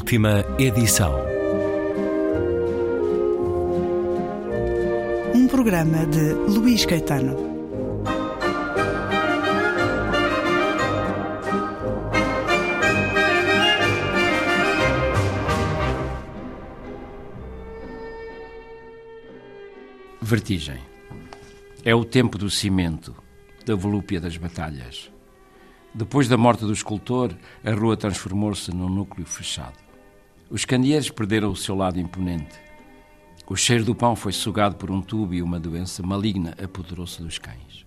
Última 0.00 0.42
edição. 0.58 1.14
Um 5.34 5.46
programa 5.46 6.06
de 6.06 6.32
Luís 6.32 6.86
Caetano. 6.86 7.36
Vertigem. 20.22 20.78
É 21.84 21.94
o 21.94 22.06
tempo 22.06 22.38
do 22.38 22.48
cimento, 22.48 23.14
da 23.66 23.76
volúpia 23.76 24.18
das 24.18 24.38
batalhas. 24.38 25.10
Depois 25.94 26.26
da 26.26 26.38
morte 26.38 26.64
do 26.64 26.72
escultor, 26.72 27.36
a 27.62 27.70
rua 27.72 27.98
transformou-se 27.98 28.74
num 28.74 28.88
núcleo 28.88 29.26
fechado. 29.26 29.89
Os 30.50 30.64
candeeiros 30.64 31.08
perderam 31.10 31.52
o 31.52 31.56
seu 31.56 31.76
lado 31.76 32.00
imponente. 32.00 32.58
O 33.46 33.54
cheiro 33.54 33.84
do 33.84 33.94
pão 33.94 34.16
foi 34.16 34.32
sugado 34.32 34.74
por 34.74 34.90
um 34.90 35.00
tubo 35.00 35.32
e 35.32 35.40
uma 35.40 35.60
doença 35.60 36.02
maligna 36.02 36.56
apoderou-se 36.60 37.22
dos 37.22 37.38
cães. 37.38 37.86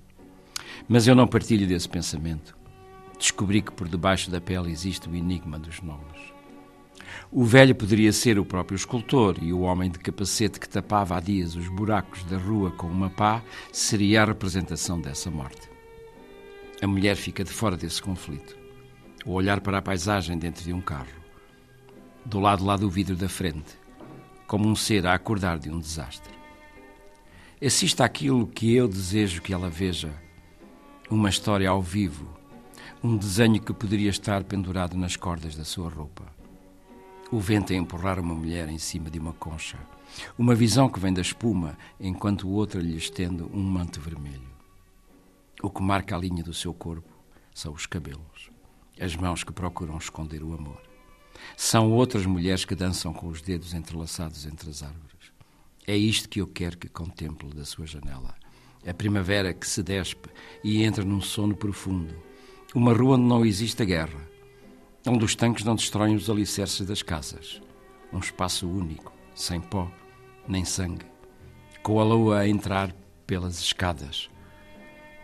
Mas 0.87 1.05
eu 1.05 1.13
não 1.13 1.27
partilho 1.27 1.67
desse 1.67 1.89
pensamento. 1.89 2.55
Descobri 3.19 3.61
que 3.61 3.73
por 3.73 3.89
debaixo 3.89 4.31
da 4.31 4.39
pele 4.39 4.71
existe 4.71 5.09
o 5.09 5.15
enigma 5.15 5.59
dos 5.59 5.81
nomes. 5.81 6.33
O 7.29 7.43
velho 7.43 7.75
poderia 7.75 8.13
ser 8.13 8.39
o 8.39 8.45
próprio 8.45 8.77
escultor 8.77 9.35
e 9.41 9.51
o 9.51 9.61
homem 9.61 9.91
de 9.91 9.99
capacete 9.99 10.57
que 10.57 10.69
tapava 10.69 11.17
há 11.17 11.19
dias 11.19 11.55
os 11.55 11.67
buracos 11.67 12.23
da 12.23 12.37
rua 12.37 12.71
com 12.71 12.87
uma 12.87 13.09
pá 13.09 13.43
seria 13.73 14.21
a 14.21 14.25
representação 14.25 15.01
dessa 15.01 15.29
morte. 15.29 15.69
A 16.81 16.87
mulher 16.87 17.17
fica 17.17 17.43
de 17.43 17.51
fora 17.51 17.75
desse 17.75 18.01
conflito. 18.01 18.57
O 19.25 19.31
olhar 19.31 19.59
para 19.59 19.79
a 19.79 19.81
paisagem 19.81 20.37
dentro 20.37 20.63
de 20.63 20.71
um 20.71 20.81
carro. 20.81 21.22
Do 22.25 22.39
lado 22.39 22.63
lá 22.63 22.77
do 22.77 22.89
vidro 22.89 23.15
da 23.15 23.27
frente, 23.27 23.77
como 24.47 24.67
um 24.67 24.75
ser 24.75 25.05
a 25.05 25.13
acordar 25.13 25.59
de 25.59 25.69
um 25.69 25.77
desastre. 25.77 26.33
Assista 27.63 28.05
àquilo 28.05 28.47
que 28.47 28.73
eu 28.73 28.87
desejo 28.87 29.41
que 29.41 29.53
ela 29.53 29.69
veja. 29.69 30.13
Uma 31.09 31.29
história 31.29 31.69
ao 31.69 31.81
vivo. 31.81 32.27
Um 33.03 33.17
desenho 33.17 33.61
que 33.61 33.73
poderia 33.73 34.09
estar 34.09 34.43
pendurado 34.45 34.97
nas 34.97 35.17
cordas 35.17 35.55
da 35.55 35.65
sua 35.65 35.89
roupa. 35.89 36.25
O 37.29 37.39
vento 37.39 37.73
a 37.73 37.75
empurrar 37.75 38.19
uma 38.19 38.33
mulher 38.33 38.69
em 38.69 38.77
cima 38.77 39.09
de 39.09 39.19
uma 39.19 39.33
concha. 39.33 39.77
Uma 40.37 40.55
visão 40.55 40.87
que 40.87 40.99
vem 40.99 41.13
da 41.13 41.21
espuma, 41.21 41.77
enquanto 41.99 42.47
o 42.47 42.51
outro 42.51 42.79
lhe 42.79 42.95
estende 42.95 43.43
um 43.43 43.61
manto 43.61 43.99
vermelho. 43.99 44.53
O 45.61 45.69
que 45.69 45.81
marca 45.81 46.15
a 46.15 46.19
linha 46.19 46.43
do 46.43 46.53
seu 46.53 46.73
corpo 46.73 47.09
são 47.53 47.73
os 47.73 47.85
cabelos, 47.85 48.49
as 48.99 49.15
mãos 49.15 49.43
que 49.43 49.51
procuram 49.51 49.97
esconder 49.97 50.41
o 50.43 50.53
amor. 50.53 50.92
São 51.57 51.91
outras 51.91 52.25
mulheres 52.25 52.65
que 52.65 52.75
dançam 52.75 53.13
com 53.13 53.27
os 53.27 53.41
dedos 53.41 53.73
entrelaçados 53.73 54.45
entre 54.45 54.69
as 54.69 54.83
árvores. 54.83 55.31
É 55.85 55.95
isto 55.95 56.29
que 56.29 56.41
eu 56.41 56.47
quero 56.47 56.77
que 56.77 56.87
contemple 56.87 57.49
da 57.53 57.65
sua 57.65 57.85
janela. 57.85 58.35
A 58.85 58.93
primavera 58.93 59.53
que 59.53 59.67
se 59.67 59.81
despe 59.81 60.29
e 60.63 60.83
entra 60.83 61.03
num 61.03 61.21
sono 61.21 61.55
profundo. 61.55 62.15
Uma 62.73 62.93
rua 62.93 63.15
onde 63.15 63.25
não 63.25 63.45
existe 63.45 63.81
a 63.81 63.85
guerra. 63.85 64.29
Onde 65.05 65.23
os 65.23 65.35
tanques 65.35 65.63
não 65.63 65.75
destroem 65.75 66.15
os 66.15 66.29
alicerces 66.29 66.85
das 66.85 67.01
casas. 67.01 67.61
Um 68.11 68.19
espaço 68.19 68.67
único, 68.67 69.13
sem 69.35 69.59
pó, 69.59 69.91
nem 70.47 70.65
sangue. 70.65 71.05
Com 71.81 71.99
a 71.99 72.03
lua 72.03 72.39
a 72.39 72.47
entrar 72.47 72.93
pelas 73.25 73.59
escadas 73.59 74.29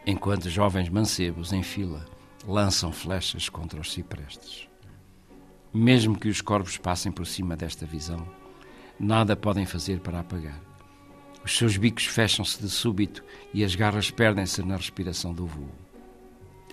enquanto 0.05 0.49
jovens 0.49 0.89
mancebos 0.89 1.53
em 1.53 1.63
fila 1.63 2.05
lançam 2.47 2.91
flechas 2.91 3.49
contra 3.49 3.79
os 3.79 3.91
ciprestes. 3.91 4.68
Mesmo 5.73 6.17
que 6.17 6.27
os 6.27 6.41
corvos 6.41 6.77
passem 6.77 7.11
por 7.11 7.27
cima 7.27 7.55
desta 7.55 7.85
visão, 7.85 8.27
nada 8.99 9.35
podem 9.35 9.65
fazer 9.65 9.99
para 9.99 10.19
apagar. 10.19 10.59
Os 11.43 11.57
seus 11.57 11.77
bicos 11.77 12.05
fecham-se 12.05 12.61
de 12.61 12.69
súbito 12.69 13.23
e 13.53 13.63
as 13.63 13.75
garras 13.75 14.11
perdem-se 14.11 14.63
na 14.63 14.75
respiração 14.75 15.33
do 15.33 15.45
voo. 15.45 15.69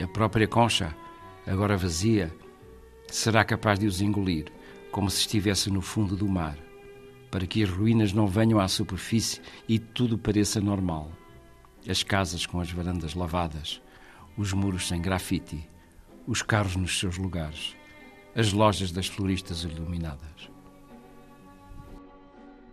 A 0.01 0.06
própria 0.06 0.49
concha, 0.49 0.95
agora 1.47 1.77
vazia, 1.77 2.35
será 3.09 3.45
capaz 3.45 3.79
de 3.79 3.87
os 3.87 4.01
engolir, 4.01 4.47
como 4.91 5.11
se 5.11 5.21
estivesse 5.21 5.71
no 5.71 5.83
fundo 5.83 6.17
do 6.17 6.29
mar, 6.29 6.56
para 7.31 7.47
que 7.47 7.62
as 7.62 7.71
ruínas 7.71 8.12
não 8.12 8.27
venham 8.27 8.59
à 8.59 8.67
superfície 8.67 9.41
e 9.69 9.79
tudo 9.79 10.19
pareça 10.19 10.61
normal 10.61 11.11
as 11.89 12.03
casas 12.03 12.45
com 12.45 12.61
as 12.61 12.71
varandas 12.71 13.15
lavadas, 13.15 13.81
os 14.37 14.53
muros 14.53 14.89
sem 14.89 15.01
grafite, 15.01 15.69
os 16.27 16.43
carros 16.43 16.75
nos 16.75 16.99
seus 16.99 17.17
lugares, 17.17 17.77
as 18.37 18.53
lojas 18.53 18.93
das 18.93 19.07
floristas 19.07 19.65
iluminadas. 19.65 20.51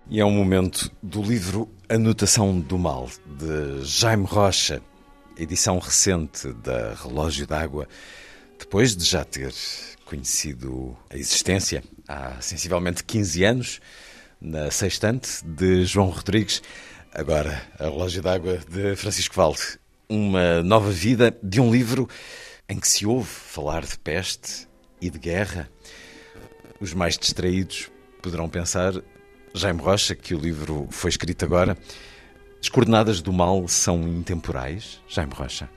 E 0.09 0.19
é 0.19 0.25
um 0.25 0.31
momento 0.31 0.91
do 1.01 1.21
livro 1.21 1.73
Anotação 1.87 2.59
do 2.59 2.77
Mal, 2.77 3.09
de 3.25 3.81
Jaime 3.85 4.25
Rocha, 4.25 4.81
edição 5.37 5.79
recente 5.79 6.51
da 6.55 6.93
Relógio 6.95 7.47
d'Água, 7.47 7.87
depois 8.59 8.93
de 8.93 9.05
já 9.05 9.23
ter 9.23 9.53
conhecido 10.03 10.97
a 11.09 11.15
existência 11.15 11.81
há 12.09 12.41
sensivelmente 12.41 13.01
15 13.01 13.43
anos, 13.45 13.79
na 14.41 14.69
sextante 14.69 15.45
de 15.45 15.85
João 15.85 16.09
Rodrigues. 16.09 16.61
Agora, 17.13 17.65
a 17.79 17.85
Relógio 17.85 18.21
d'Água 18.21 18.59
de 18.69 18.97
Francisco 18.97 19.33
Valde. 19.33 19.79
Uma 20.09 20.61
nova 20.61 20.91
vida 20.91 21.33
de 21.41 21.61
um 21.61 21.71
livro 21.71 22.09
em 22.67 22.77
que 22.77 22.87
se 22.87 23.05
ouve 23.05 23.29
falar 23.29 23.85
de 23.85 23.97
peste 23.97 24.67
e 25.03 25.09
de 25.09 25.19
guerra. 25.19 25.69
Os 26.79 26.93
mais 26.93 27.17
distraídos 27.17 27.91
poderão 28.21 28.47
pensar, 28.47 28.93
Jaime 29.53 29.81
Rocha, 29.81 30.15
que 30.15 30.33
o 30.33 30.39
livro 30.39 30.87
foi 30.89 31.09
escrito 31.09 31.43
agora. 31.43 31.77
As 32.61 32.69
coordenadas 32.69 33.21
do 33.21 33.33
mal 33.33 33.67
são 33.67 34.07
intemporais, 34.07 35.01
Jaime 35.07 35.33
Rocha? 35.33 35.69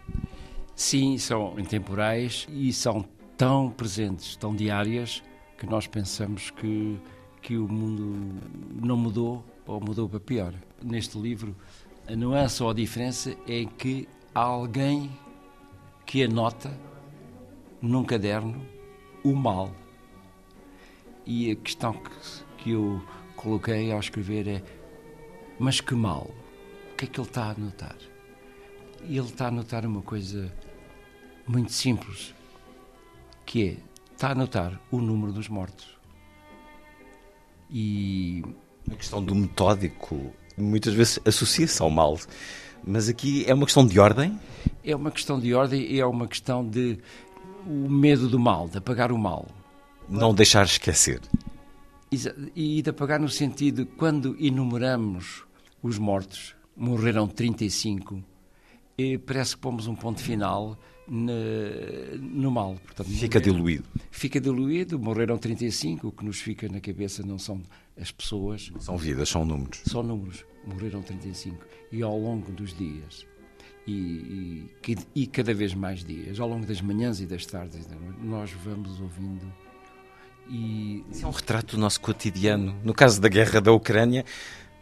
Sim, 0.76 1.18
são 1.18 1.58
intemporais 1.58 2.46
e 2.48 2.72
são 2.72 3.04
tão 3.36 3.70
presentes, 3.70 4.36
tão 4.36 4.54
diárias, 4.54 5.22
que 5.58 5.66
nós 5.66 5.86
pensamos 5.86 6.50
que, 6.50 6.96
que 7.42 7.56
o 7.56 7.66
mundo 7.66 8.40
não 8.70 8.96
mudou 8.96 9.44
ou 9.66 9.80
mudou 9.80 10.08
para 10.08 10.20
pior. 10.20 10.54
Neste 10.82 11.18
livro, 11.18 11.56
a 12.06 12.14
nuance 12.14 12.62
ou 12.62 12.70
a 12.70 12.74
diferença 12.74 13.34
é 13.48 13.64
que 13.64 14.08
há 14.32 14.42
alguém 14.42 15.10
que 16.04 16.22
anota 16.22 16.78
num 17.82 18.04
caderno 18.04 18.75
o 19.26 19.34
mal. 19.34 19.74
E 21.26 21.50
a 21.50 21.56
questão 21.56 21.92
que, 21.92 22.10
que 22.58 22.70
eu 22.70 23.02
coloquei 23.34 23.90
ao 23.92 23.98
escrever 23.98 24.46
é: 24.46 24.62
mas 25.58 25.80
que 25.80 25.94
mal? 25.94 26.30
O 26.92 26.96
que 26.96 27.04
é 27.04 27.08
que 27.08 27.20
ele 27.20 27.28
está 27.28 27.46
a 27.46 27.50
anotar? 27.50 27.96
E 29.04 29.18
ele 29.18 29.26
está 29.26 29.46
a 29.46 29.48
anotar 29.48 29.84
uma 29.84 30.02
coisa 30.02 30.52
muito 31.46 31.72
simples, 31.72 32.34
que 33.44 33.68
é, 33.68 33.76
está 34.12 34.28
a 34.28 34.32
anotar 34.32 34.80
o 34.90 34.98
número 34.98 35.32
dos 35.32 35.48
mortos. 35.48 35.96
E 37.68 38.44
a 38.90 38.94
questão 38.94 39.22
do 39.22 39.34
metódico 39.34 40.32
muitas 40.56 40.94
vezes 40.94 41.18
associa-se 41.24 41.82
ao 41.82 41.90
mal, 41.90 42.16
mas 42.84 43.08
aqui 43.08 43.44
é 43.48 43.52
uma 43.52 43.64
questão 43.64 43.84
de 43.84 43.98
ordem? 43.98 44.38
É 44.84 44.94
uma 44.94 45.10
questão 45.10 45.40
de 45.40 45.52
ordem 45.52 45.82
e 45.82 45.98
é 45.98 46.06
uma 46.06 46.28
questão 46.28 46.66
de 46.66 46.98
o 47.66 47.90
medo 47.90 48.28
do 48.28 48.38
mal, 48.38 48.68
de 48.68 48.78
apagar 48.78 49.10
o 49.10 49.18
mal. 49.18 49.46
Não 50.08 50.32
deixar 50.32 50.64
esquecer. 50.64 51.20
E 52.54 52.80
de 52.80 52.90
apagar 52.90 53.20
no 53.20 53.28
sentido, 53.28 53.84
quando 53.84 54.36
enumeramos 54.38 55.44
os 55.82 55.98
mortos, 55.98 56.54
morreram 56.76 57.26
35, 57.26 58.22
e 58.96 59.18
parece 59.18 59.56
que 59.56 59.62
pomos 59.62 59.86
um 59.86 59.94
ponto 59.94 60.20
final 60.22 60.78
no, 61.08 61.32
no 62.20 62.50
mal. 62.50 62.76
Portanto, 62.84 63.08
fica 63.10 63.38
morreram, 63.38 63.56
diluído. 63.56 63.84
Fica 64.10 64.40
diluído, 64.40 64.98
morreram 64.98 65.36
35, 65.36 66.08
o 66.08 66.12
que 66.12 66.24
nos 66.24 66.40
fica 66.40 66.68
na 66.68 66.80
cabeça 66.80 67.22
não 67.22 67.38
são 67.38 67.60
as 68.00 68.10
pessoas. 68.10 68.70
São 68.78 68.96
vidas, 68.96 69.28
são 69.28 69.44
números. 69.44 69.80
São 69.84 70.02
números. 70.02 70.44
Morreram 70.64 71.02
35. 71.02 71.64
E 71.92 72.02
ao 72.02 72.18
longo 72.18 72.50
dos 72.52 72.74
dias, 72.76 73.26
e, 73.86 74.68
e, 74.86 74.96
e 75.14 75.26
cada 75.26 75.54
vez 75.54 75.72
mais 75.72 76.04
dias, 76.04 76.40
ao 76.40 76.48
longo 76.48 76.66
das 76.66 76.80
manhãs 76.80 77.20
e 77.20 77.26
das 77.26 77.46
tardes, 77.46 77.86
nós 78.20 78.50
vamos 78.64 79.00
ouvindo. 79.00 79.46
E... 80.48 81.04
Isso 81.10 81.24
é 81.24 81.28
um 81.28 81.32
retrato 81.32 81.76
do 81.76 81.80
nosso 81.80 82.00
cotidiano. 82.00 82.76
No 82.82 82.92
caso 82.92 83.20
da 83.20 83.28
guerra 83.28 83.60
da 83.60 83.72
Ucrânia, 83.72 84.24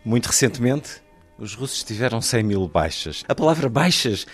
muito 0.05 0.27
recentemente, 0.27 1.03
os 1.39 1.55
russos 1.55 1.83
tiveram 1.83 2.21
100 2.21 2.43
mil 2.43 2.67
baixas. 2.69 3.25
A 3.29 3.35
palavra 3.35 3.69
baixas 3.69 4.27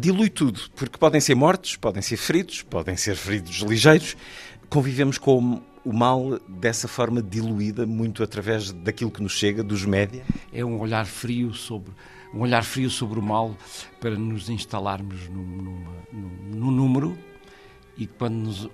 dilui 0.00 0.30
tudo, 0.30 0.60
porque 0.74 0.98
podem 0.98 1.20
ser 1.20 1.34
mortos, 1.34 1.76
podem 1.76 2.02
ser 2.02 2.16
feridos, 2.16 2.62
podem 2.62 2.96
ser 2.96 3.14
feridos 3.14 3.56
ligeiros. 3.58 4.16
Convivemos 4.68 5.18
com 5.18 5.62
o 5.84 5.92
mal 5.92 6.40
dessa 6.48 6.88
forma 6.88 7.22
diluída, 7.22 7.86
muito 7.86 8.22
através 8.22 8.72
daquilo 8.72 9.10
que 9.10 9.22
nos 9.22 9.32
chega, 9.32 9.62
dos 9.62 9.84
média? 9.84 10.24
É 10.52 10.64
um 10.64 10.80
olhar 10.80 11.06
frio 11.06 11.54
sobre 11.54 11.92
um 12.34 12.40
olhar 12.40 12.62
frio 12.64 12.90
sobre 12.90 13.18
o 13.18 13.22
mal 13.22 13.56
para 14.00 14.16
nos 14.16 14.48
instalarmos 14.48 15.28
no, 15.28 15.44
no 16.12 16.70
número 16.70 17.16
e 17.96 18.06
quando 18.06 18.34
nos 18.34 18.70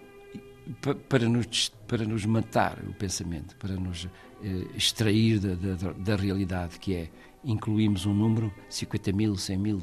para 1.08 1.28
nos, 1.28 1.68
para 1.86 2.04
nos 2.04 2.24
matar 2.24 2.78
o 2.86 2.94
pensamento, 2.94 3.56
para 3.56 3.74
nos 3.74 4.08
eh, 4.42 4.66
extrair 4.76 5.38
da, 5.38 5.54
da, 5.54 5.92
da, 5.92 6.16
realidade, 6.16 6.78
que 6.78 6.94
é 6.94 7.10
incluímos 7.44 8.06
um 8.06 8.14
número, 8.14 8.52
50 8.68 9.12
mil, 9.12 9.36
100 9.36 9.58
mil, 9.58 9.82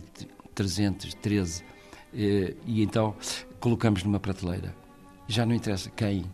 313, 0.56 1.64
eh, 2.14 2.56
e 2.66 2.82
então 2.82 3.16
colocamos 3.60 4.04
numa 4.04 4.20
prateleira. 4.20 4.76
Já 5.28 5.46
não 5.46 5.54
interessa 5.54 5.90
quem, 5.90 6.26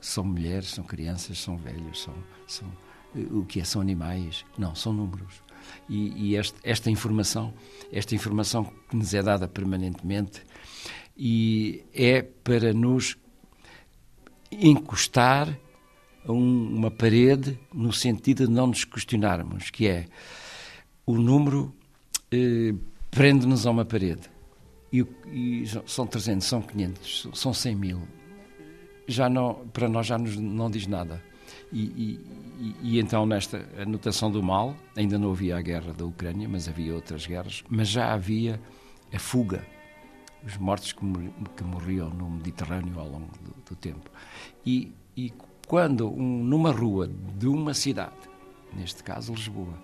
são 0.00 0.24
mulheres, 0.24 0.68
são 0.68 0.84
crianças, 0.84 1.38
são 1.38 1.56
velhos, 1.56 2.02
são, 2.02 2.14
são 2.46 2.68
eh, 3.14 3.26
o 3.30 3.44
que 3.44 3.60
é, 3.60 3.64
são 3.64 3.82
animais, 3.82 4.44
não, 4.56 4.74
são 4.74 4.92
números. 4.92 5.42
E, 5.88 6.30
e 6.30 6.36
este, 6.36 6.56
esta 6.62 6.90
informação, 6.90 7.52
esta 7.92 8.14
informação 8.14 8.64
que 8.88 8.96
nos 8.96 9.14
é 9.14 9.22
dada 9.22 9.48
permanentemente, 9.48 10.42
e 11.16 11.82
é 11.92 12.22
para 12.22 12.72
nos 12.72 13.16
encostar 14.50 15.58
a 16.24 16.32
um, 16.32 16.76
uma 16.76 16.90
parede 16.90 17.58
no 17.72 17.92
sentido 17.92 18.46
de 18.46 18.52
não 18.52 18.68
nos 18.68 18.84
questionarmos, 18.84 19.70
que 19.70 19.88
é 19.88 20.06
o 21.04 21.16
número 21.16 21.74
eh, 22.30 22.74
prende-nos 23.10 23.66
a 23.66 23.70
uma 23.70 23.84
parede. 23.84 24.22
E, 24.92 25.04
e, 25.32 25.64
são 25.86 26.06
300, 26.06 26.46
são 26.46 26.62
500, 26.62 27.28
são 27.34 27.52
100 27.52 27.74
mil. 27.74 28.02
Já 29.06 29.28
não, 29.28 29.66
para 29.72 29.88
nós 29.88 30.06
já 30.06 30.18
nos, 30.18 30.36
não 30.36 30.70
diz 30.70 30.86
nada. 30.86 31.22
E, 31.72 31.80
e, 32.60 32.76
e, 32.82 32.98
então, 32.98 33.26
nesta 33.26 33.68
anotação 33.78 34.30
do 34.30 34.42
mal, 34.42 34.74
ainda 34.96 35.18
não 35.18 35.30
havia 35.30 35.56
a 35.56 35.60
guerra 35.60 35.92
da 35.92 36.04
Ucrânia, 36.04 36.48
mas 36.48 36.68
havia 36.68 36.94
outras 36.94 37.26
guerras, 37.26 37.62
mas 37.68 37.88
já 37.88 38.12
havia 38.12 38.60
a 39.12 39.18
fuga, 39.18 39.66
os 40.44 40.56
mortos 40.56 40.92
que, 40.92 41.00
que 41.56 41.64
morriam 41.64 42.10
no 42.10 42.30
Mediterrâneo 42.30 42.98
ao 42.98 43.06
longo 43.06 43.32
do, 43.42 43.54
do 43.70 43.76
tempo. 43.76 44.10
E, 44.64 44.92
e 45.16 45.32
quando 45.66 46.08
um, 46.10 46.42
numa 46.42 46.70
rua 46.70 47.08
de 47.36 47.46
uma 47.46 47.74
cidade, 47.74 48.16
neste 48.72 49.02
caso 49.02 49.34
Lisboa, 49.34 49.74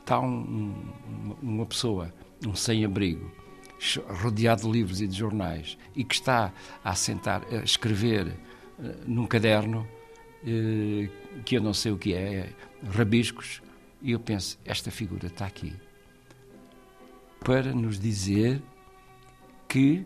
está 0.00 0.20
um, 0.20 0.74
uma 1.40 1.64
pessoa, 1.64 2.12
um 2.46 2.54
sem-abrigo, 2.54 3.30
rodeado 4.22 4.62
de 4.62 4.70
livros 4.70 5.00
e 5.00 5.06
de 5.06 5.16
jornais, 5.16 5.78
e 5.94 6.02
que 6.02 6.14
está 6.14 6.52
a 6.82 6.94
sentar, 6.94 7.42
a 7.52 7.56
escrever 7.56 8.26
uh, 8.26 8.82
num 9.06 9.26
caderno 9.26 9.86
que 11.44 11.56
eu 11.56 11.62
não 11.62 11.72
sei 11.72 11.92
o 11.92 11.98
que 11.98 12.14
é, 12.14 12.52
rabiscos, 12.90 13.62
e 14.02 14.12
eu 14.12 14.20
penso, 14.20 14.58
esta 14.64 14.90
figura 14.90 15.26
está 15.26 15.46
aqui 15.46 15.74
para 17.44 17.74
nos 17.74 18.00
dizer 18.00 18.62
que 19.68 20.04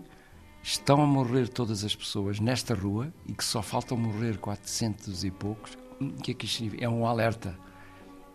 estão 0.63 1.01
a 1.01 1.07
morrer 1.07 1.49
todas 1.49 1.85
as 1.85 1.95
pessoas 1.95 2.41
nesta 2.41 2.75
rua 2.75 3.13
e 3.27 3.33
que 3.33 3.45
só 3.45 3.63
faltam 3.63 3.97
morrer 3.97 4.39
400 4.39 5.25
e 5.25 5.31
poucos, 5.31 5.79
o 6.01 6.13
que 6.15 6.33
é 6.33 6.35
que 6.35 6.47
isto? 6.47 6.65
É 6.81 6.89
um 6.89 7.07
alerta, 7.07 7.57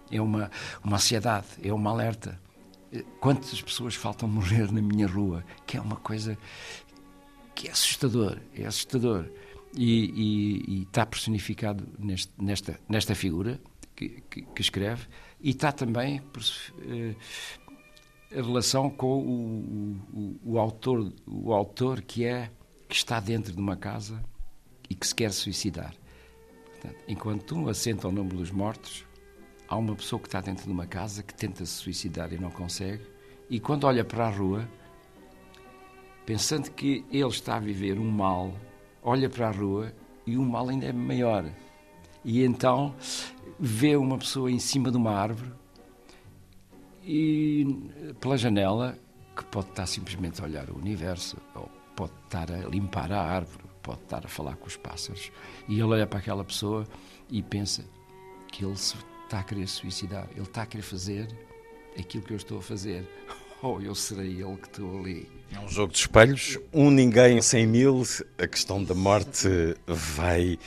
é 0.10 0.22
uma, 0.22 0.50
uma 0.82 0.96
ansiedade, 0.96 1.48
é 1.62 1.74
um 1.74 1.88
alerta. 1.88 2.40
Quantas 3.20 3.62
pessoas 3.62 3.96
faltam 3.96 4.30
morrer 4.30 4.72
na 4.72 4.82
minha 4.82 5.08
rua? 5.08 5.44
Que 5.66 5.78
é 5.78 5.82
uma 5.82 5.98
coisa 5.98 6.38
que 7.54 7.68
é 7.68 7.72
assustador, 7.72 8.38
é 8.56 8.66
assustador. 8.66 9.26
E, 9.76 10.06
e, 10.06 10.64
e 10.68 10.84
está 10.84 11.04
personificado 11.04 11.84
neste, 11.98 12.32
nesta, 12.38 12.80
nesta 12.88 13.16
figura 13.16 13.60
que, 13.96 14.22
que, 14.30 14.42
que, 14.44 14.62
escreve 14.62 15.08
e 15.42 15.50
está 15.50 15.72
também 15.72 16.20
uh, 16.20 17.16
a 18.32 18.36
relação 18.36 18.90
com 18.90 19.20
o, 19.20 20.00
o, 20.14 20.40
o, 20.44 20.60
autor, 20.60 21.12
o 21.26 21.54
autor 21.54 22.02
que 22.02 22.24
é 22.26 22.52
que 22.88 22.96
está 22.96 23.20
dentro 23.20 23.52
de 23.52 23.60
uma 23.60 23.76
casa 23.76 24.24
e 24.90 24.96
que 24.96 25.08
se 25.08 25.16
quer 25.16 25.32
suicidar. 25.32 25.96
Portanto, 26.66 27.04
enquanto 27.08 27.56
um 27.56 27.68
assenta 27.68 28.08
o 28.08 28.12
nome 28.12 28.32
dos 28.32 28.52
mortos, 28.52 29.06
há 29.68 29.76
uma 29.76 29.96
pessoa 29.96 30.20
que 30.20 30.28
está 30.28 30.42
dentro 30.42 30.66
de 30.66 30.72
uma 30.72 30.86
casa 30.86 31.24
que 31.24 31.34
tenta 31.34 31.66
se 31.66 31.74
suicidar 31.74 32.32
e 32.34 32.38
não 32.38 32.52
consegue, 32.52 33.04
e 33.50 33.60
quando 33.60 33.86
olha 33.86 34.04
para 34.04 34.28
a 34.28 34.30
rua, 34.30 34.68
pensando 36.26 36.72
que 36.72 37.06
ele 37.12 37.28
está 37.28 37.56
a 37.56 37.60
viver 37.60 38.00
um 38.00 38.10
mal, 38.10 38.54
olha 39.04 39.30
para 39.30 39.50
a 39.50 39.52
rua 39.52 39.94
e 40.26 40.38
o 40.38 40.42
mal 40.44 40.70
ainda 40.70 40.86
é 40.86 40.94
maior. 40.94 41.46
E 42.24 42.44
então 42.44 42.96
vê 43.60 43.96
uma 43.96 44.18
pessoa 44.18 44.50
em 44.50 44.60
cima 44.60 44.90
de 44.90 44.98
uma 44.98 45.12
árvore 45.12 45.52
e 47.06 47.66
pela 48.22 48.38
janela, 48.38 48.98
que 49.36 49.44
pode 49.46 49.70
estar 49.70 49.86
simplesmente 49.86 50.42
a 50.42 50.46
olhar 50.46 50.70
o 50.70 50.78
universo, 50.78 51.38
ou 51.54 51.70
pode 51.96 52.14
estar 52.24 52.50
a 52.50 52.60
limpar 52.70 53.12
a 53.12 53.22
árvore, 53.22 53.66
pode 53.82 54.02
estar 54.02 54.26
a 54.26 54.30
falar 54.30 54.56
com 54.56 54.68
os 54.68 54.78
pássaros, 54.78 55.32
e 55.68 55.74
ele 55.74 55.84
olha 55.84 56.08
para 56.08 56.20
aquela 56.20 56.44
pessoa 56.44 56.88
e 57.30 57.42
pensa 57.44 57.84
que 58.52 58.64
ele 58.64 58.78
se 58.78 58.96
está 59.24 59.40
a 59.40 59.44
querer 59.44 59.68
suicidar, 59.68 60.30
ele 60.32 60.44
está 60.44 60.62
a 60.62 60.66
querer 60.66 60.84
fazer 60.84 61.28
aquilo 62.00 62.24
que 62.24 62.32
eu 62.32 62.38
estou 62.38 62.60
a 62.60 62.62
fazer. 62.62 63.06
Ou 63.64 63.78
oh, 63.78 63.82
eu 63.82 63.96
serei 63.96 64.42
ele 64.42 64.58
que 64.58 64.68
estou 64.68 65.00
ali. 65.00 65.26
É 65.50 65.58
um 65.58 65.70
jogo 65.70 65.94
de 65.94 66.00
espelhos, 66.00 66.60
um 66.74 66.92
ninguém 66.92 67.42
cem 67.42 67.66
mil. 67.66 68.04
A 68.38 68.46
questão 68.46 68.84
da 68.84 68.94
morte 68.94 69.48
vai 69.88 70.60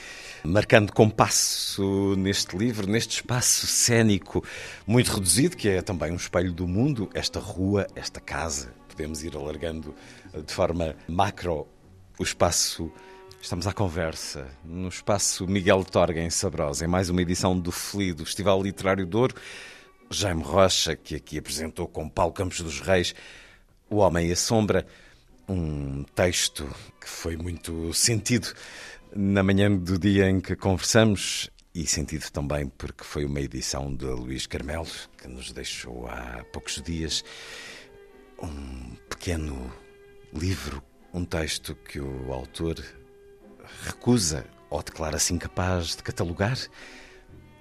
marcando 0.43 0.91
compasso 0.91 2.15
neste 2.15 2.57
livro, 2.57 2.89
neste 2.89 3.17
espaço 3.17 3.67
cênico 3.67 4.43
muito 4.87 5.13
reduzido, 5.13 5.55
que 5.55 5.69
é 5.69 5.83
também 5.83 6.11
um 6.11 6.15
espelho 6.15 6.51
do 6.51 6.67
mundo, 6.67 7.07
esta 7.13 7.39
rua, 7.39 7.85
esta 7.93 8.19
casa. 8.19 8.73
Podemos 8.89 9.23
ir 9.23 9.35
alargando 9.35 9.93
de 10.33 10.51
forma 10.51 10.95
macro 11.07 11.67
o 12.17 12.23
espaço. 12.23 12.91
Estamos 13.39 13.67
à 13.67 13.73
conversa 13.73 14.47
no 14.65 14.87
espaço 14.87 15.45
Miguel 15.45 15.83
Torga, 15.83 16.19
em 16.19 16.31
Sabrosa, 16.31 16.83
em 16.83 16.87
mais 16.87 17.11
uma 17.11 17.21
edição 17.21 17.59
do 17.59 17.71
FLI, 17.71 18.11
do 18.13 18.25
Festival 18.25 18.59
Literário 18.63 19.05
de 19.05 19.15
Ouro. 19.15 19.35
Jaime 20.09 20.43
Rocha, 20.43 20.95
que 20.95 21.15
aqui 21.15 21.37
apresentou 21.37 21.87
com 21.87 22.07
Paulo 22.07 22.33
Campos 22.33 22.61
dos 22.61 22.79
Reis 22.79 23.13
O 23.89 23.97
Homem 23.97 24.29
e 24.29 24.31
a 24.31 24.35
Sombra, 24.35 24.87
um 25.47 26.03
texto 26.03 26.67
que 26.99 27.07
foi 27.09 27.35
muito 27.35 27.93
sentido 27.93 28.53
na 29.13 29.43
manhã 29.43 29.75
do 29.75 29.97
dia 29.97 30.29
em 30.29 30.39
que 30.39 30.55
conversamos 30.55 31.49
e 31.75 31.85
sentido 31.85 32.29
também 32.31 32.67
porque 32.67 33.03
foi 33.03 33.25
uma 33.25 33.39
edição 33.39 33.93
de 33.93 34.05
Luís 34.05 34.47
Carmelo 34.47 34.87
que 35.17 35.27
nos 35.27 35.51
deixou 35.51 36.07
há 36.07 36.43
poucos 36.51 36.81
dias 36.81 37.23
um 38.41 38.95
pequeno 39.09 39.73
livro, 40.33 40.81
um 41.13 41.25
texto 41.25 41.75
que 41.75 41.99
o 41.99 42.31
autor 42.31 42.83
recusa 43.83 44.45
ou 44.69 44.81
declara-se 44.81 45.33
incapaz 45.33 45.95
de 45.95 46.03
catalogar. 46.03 46.57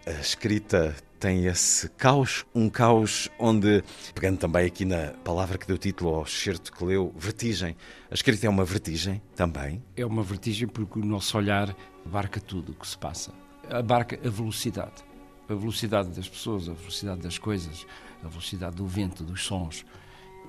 A 0.06 0.12
escrita 0.12 0.94
tem 1.18 1.46
esse 1.46 1.88
caos, 1.90 2.44
um 2.54 2.68
caos 2.68 3.28
onde, 3.38 3.82
pegando 4.14 4.38
também 4.38 4.66
aqui 4.66 4.85
na 4.85 5.12
palavra 5.25 5.58
que 5.58 5.66
deu 5.66 5.78
título 5.78 6.14
ao 6.14 6.23
excerto 6.23 6.73
que 6.73 6.85
leu, 6.85 7.12
vertigem. 7.16 7.76
A 8.11 8.14
escrita 8.14 8.46
é 8.46 8.50
uma 8.50 8.64
vertigem 8.64 9.20
também? 9.35 9.82
É 9.96 10.04
uma 10.04 10.23
vertigem 10.23 10.68
porque 10.68 10.99
o 10.99 11.04
nosso 11.04 11.37
olhar 11.37 11.75
abarca 12.04 12.40
tudo 12.40 12.73
o 12.73 12.75
que 12.75 12.87
se 12.87 12.96
passa. 12.96 13.32
Abarca 13.70 14.18
a 14.25 14.30
velocidade. 14.30 15.04
A 15.49 15.54
velocidade 15.54 16.11
das 16.11 16.28
pessoas, 16.28 16.68
a 16.68 16.73
velocidade 16.73 17.20
das 17.20 17.38
coisas, 17.38 17.87
a 18.23 18.28
velocidade 18.28 18.76
do 18.76 18.87
vento, 18.87 19.25
dos 19.25 19.44
sons. 19.44 19.85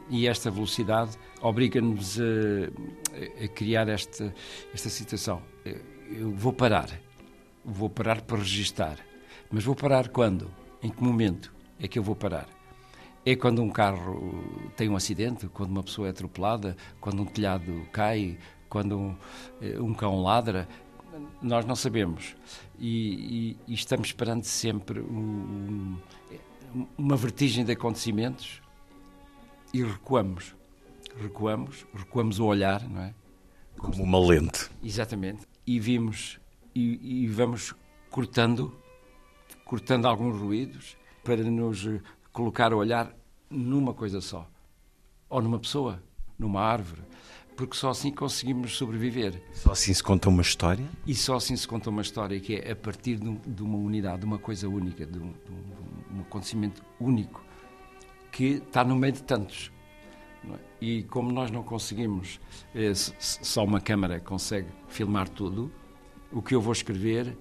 E 0.10 0.28
esta 0.28 0.50
velocidade 0.50 1.18
obriga-nos 1.42 2.20
a, 2.20 3.44
a, 3.44 3.48
criar 3.48 3.88
esta, 3.88 4.34
esta 4.74 4.90
situação. 4.90 5.42
Eu 6.10 6.32
vou 6.32 6.54
parar. 6.54 6.90
Vou 7.64 7.90
parar 7.90 8.22
para 8.22 8.38
registar 8.38 9.07
mas 9.52 9.64
vou 9.64 9.76
parar 9.76 10.10
quando? 10.10 10.52
Em 10.82 10.90
que 10.90 11.04
momento 11.04 11.54
é 11.80 11.88
que 11.88 11.98
eu 11.98 12.04
vou 12.04 12.16
parar? 12.16 12.48
É 13.26 13.36
quando 13.36 13.62
um 13.62 13.70
carro 13.70 14.70
tem 14.76 14.90
um 14.90 14.96
acidente, 14.96 15.48
quando 15.48 15.72
uma 15.72 15.84
pessoa 15.84 16.08
é 16.08 16.12
atropelada, 16.12 16.76
quando 17.00 17.22
um 17.22 17.26
telhado 17.26 17.86
cai, 17.92 18.38
quando 18.70 18.98
um, 18.98 19.16
eh, 19.62 19.80
um 19.80 19.94
cão 19.94 20.22
ladra? 20.22 20.68
Nós 21.42 21.66
não 21.66 21.76
sabemos. 21.76 22.36
E, 22.80 23.58
e, 23.68 23.72
e 23.72 23.74
estamos 23.74 24.08
esperando 24.08 24.44
sempre 24.44 25.00
um, 25.00 25.98
uma 26.98 27.18
vertigem 27.18 27.66
de 27.66 27.72
acontecimentos 27.72 28.62
e 29.74 29.84
recuamos. 29.84 30.56
Recuamos, 31.20 31.86
recuamos 31.94 32.40
o 32.40 32.46
olhar, 32.46 32.88
não 32.88 33.02
é? 33.02 33.14
Como 33.78 34.04
uma 34.04 34.20
lente. 34.20 34.70
Exatamente. 34.84 35.46
E 35.66 35.80
vimos 35.80 36.40
e, 36.74 37.24
e 37.24 37.28
vamos 37.28 37.74
cortando 38.10 38.74
cortando 39.68 40.06
alguns 40.06 40.40
ruídos 40.40 40.98
para 41.24 41.44
nos 41.44 41.86
colocar 42.32 42.72
a 42.72 42.76
olhar 42.76 43.14
numa 43.50 43.94
coisa 43.94 44.22
só. 44.22 44.50
Ou 45.30 45.42
numa 45.42 45.60
pessoa, 45.60 46.02
numa 46.40 46.62
árvore. 46.62 47.02
Porque 47.56 47.76
só 47.76 47.90
assim 47.90 48.12
conseguimos 48.12 48.78
sobreviver. 48.78 49.44
Só 49.52 49.72
assim 49.72 49.94
se 49.94 50.02
conta 50.02 50.30
uma 50.30 50.42
história? 50.42 50.88
E 51.06 51.14
só 51.14 51.36
assim 51.36 51.56
se 51.56 51.68
conta 51.68 51.90
uma 51.90 52.02
história 52.02 52.40
que 52.40 52.56
é 52.56 52.72
a 52.72 52.76
partir 52.76 53.18
de, 53.18 53.62
uma 53.62 53.78
unidade, 53.78 54.20
de 54.20 54.26
uma 54.26 54.38
coisa 54.38 54.70
única, 54.70 55.06
de 55.06 55.18
um, 55.18 55.32
de 55.32 56.16
um 56.16 56.22
acontecimento 56.22 56.82
único, 57.00 57.44
que 58.32 58.62
está 58.66 58.86
no 58.86 58.96
meio 58.96 59.14
de 59.14 59.24
tantos. 59.24 59.72
É? 60.50 60.58
E 60.80 61.04
como 61.04 61.32
nós 61.32 61.52
não 61.52 61.64
conseguimos, 61.64 62.40
eh, 62.74 62.94
só 62.94 63.66
uma 63.66 63.82
câmara 63.82 64.20
consegue 64.20 64.70
filmar 64.88 65.28
tudo, 65.28 65.70
o 66.32 66.42
que 66.42 66.56
eu 66.56 66.62
vou 66.62 66.72
escrever, 66.72 67.36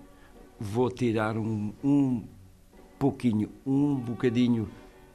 vou 0.59 0.91
tirar 0.91 1.37
um, 1.37 1.73
um 1.83 2.25
pouquinho, 2.99 3.51
um 3.67 3.95
bocadinho 3.95 4.69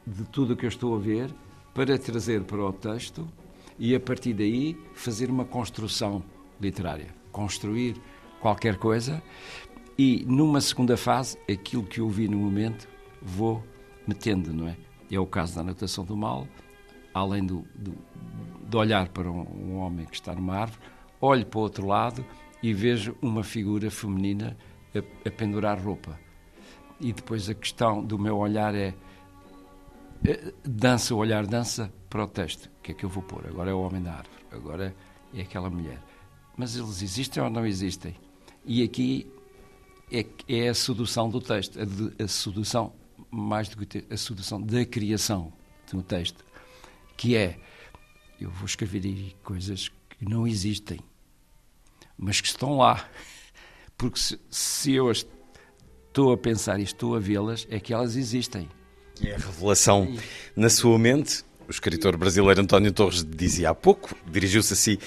de 0.06 0.24
tudo 0.26 0.54
o 0.54 0.58
que 0.58 0.66
eu 0.66 0.70
estou 0.70 0.96
a 0.96 1.00
ver 1.00 1.34
para 1.74 1.98
trazer 1.98 2.44
para 2.44 2.64
o 2.64 2.74
texto 2.74 3.28
e 3.80 3.96
a 3.96 4.00
partir 4.00 4.34
daí 4.34 4.78
fazer 4.94 5.30
uma 5.30 5.46
construção 5.46 6.24
literária, 6.60 7.08
construir 7.32 7.96
qualquer 8.40 8.78
coisa 8.78 9.22
e 9.98 10.26
numa 10.28 10.62
segunda 10.62 10.98
fase 10.98 11.38
aquilo 11.50 11.84
que 11.84 12.00
eu 12.00 12.10
vi 12.10 12.28
no 12.28 12.38
momento 12.38 12.88
vou 13.22 13.64
metendo, 14.08 14.54
não 14.54 14.68
é? 14.68 14.76
É 15.12 15.20
o 15.20 15.26
caso 15.26 15.56
da 15.56 15.62
anotação 15.62 16.06
do 16.06 16.16
mal, 16.16 16.48
além 17.14 17.46
do, 17.46 17.66
do 17.76 17.94
de 18.72 18.78
olhar 18.78 19.10
para 19.10 19.30
um, 19.30 19.42
um 19.42 19.78
homem 19.80 20.06
que 20.06 20.16
está 20.16 20.34
numa 20.34 20.56
árvore, 20.56 20.80
olho 21.20 21.46
para 21.46 21.60
o 21.60 21.62
outro 21.62 21.86
lado 21.86 22.26
e 22.64 22.74
vejo 22.74 23.16
uma 23.22 23.44
figura 23.44 23.92
feminina 23.92 24.56
a, 24.96 25.28
a 25.28 25.32
pendurar 25.32 25.80
roupa. 25.80 26.20
E 27.00 27.12
depois 27.12 27.50
a 27.50 27.54
questão 27.54 28.04
do 28.04 28.18
meu 28.20 28.38
olhar 28.38 28.76
é 28.76 28.94
eh, 30.24 30.54
dança, 30.64 31.16
o 31.16 31.18
olhar 31.18 31.46
dança 31.48 31.92
para 32.10 32.24
o 32.24 32.28
que 32.28 32.92
é 32.92 32.94
que 32.94 33.04
eu 33.04 33.10
vou 33.10 33.24
pôr? 33.24 33.48
Agora 33.48 33.72
é 33.72 33.74
o 33.74 33.82
homem 33.82 34.02
da 34.02 34.14
árvore, 34.14 34.46
agora 34.52 34.96
é 35.34 35.42
aquela 35.42 35.70
mulher. 35.70 36.00
Mas 36.58 36.76
eles 36.76 37.02
existem 37.02 37.42
ou 37.42 37.50
não 37.50 37.66
existem? 37.66 38.16
E 38.66 38.84
aqui 38.84 39.32
é, 40.12 40.26
é 40.48 40.68
a 40.68 40.74
sedução 40.74 41.30
do 41.30 41.40
texto, 41.40 41.80
a, 41.80 42.24
a 42.24 42.28
sedução, 42.28 42.94
mais 43.32 43.70
do 43.70 43.86
que 43.86 44.06
a 44.10 44.18
sedução 44.18 44.62
da 44.62 44.86
criação 44.86 45.54
do 45.92 46.04
texto, 46.04 46.46
que 47.18 47.36
é 47.36 47.58
eu 48.40 48.50
vou 48.50 48.66
escrever 48.66 49.06
aí 49.06 49.36
coisas 49.44 49.90
que 49.90 50.26
não 50.28 50.48
existem, 50.48 51.00
mas 52.18 52.42
que 52.42 52.48
estão 52.48 52.78
lá. 52.78 53.08
Porque 54.02 54.20
se, 54.20 54.40
se 54.50 54.94
eu 54.96 55.12
estou 55.12 56.34
a 56.34 56.38
pensar 56.38 56.80
e 56.80 56.84
estou 56.84 57.16
a 57.16 57.20
vê-las, 57.20 57.68
é 57.70 57.80
que 57.80 57.94
elas 57.94 58.16
existem. 58.16 58.68
É 59.24 59.36
a 59.36 59.38
revelação 59.38 60.12
na 60.56 60.72
sua 60.72 60.98
mente. 60.98 61.44
O 61.68 61.70
escritor 61.70 62.18
brasileiro 62.18 62.62
António 62.62 62.92
Torres 62.92 63.24
dizia 63.24 63.70
há 63.70 63.76
pouco, 63.76 64.16
dirigiu-se 64.26 64.74
assim. 64.74 64.98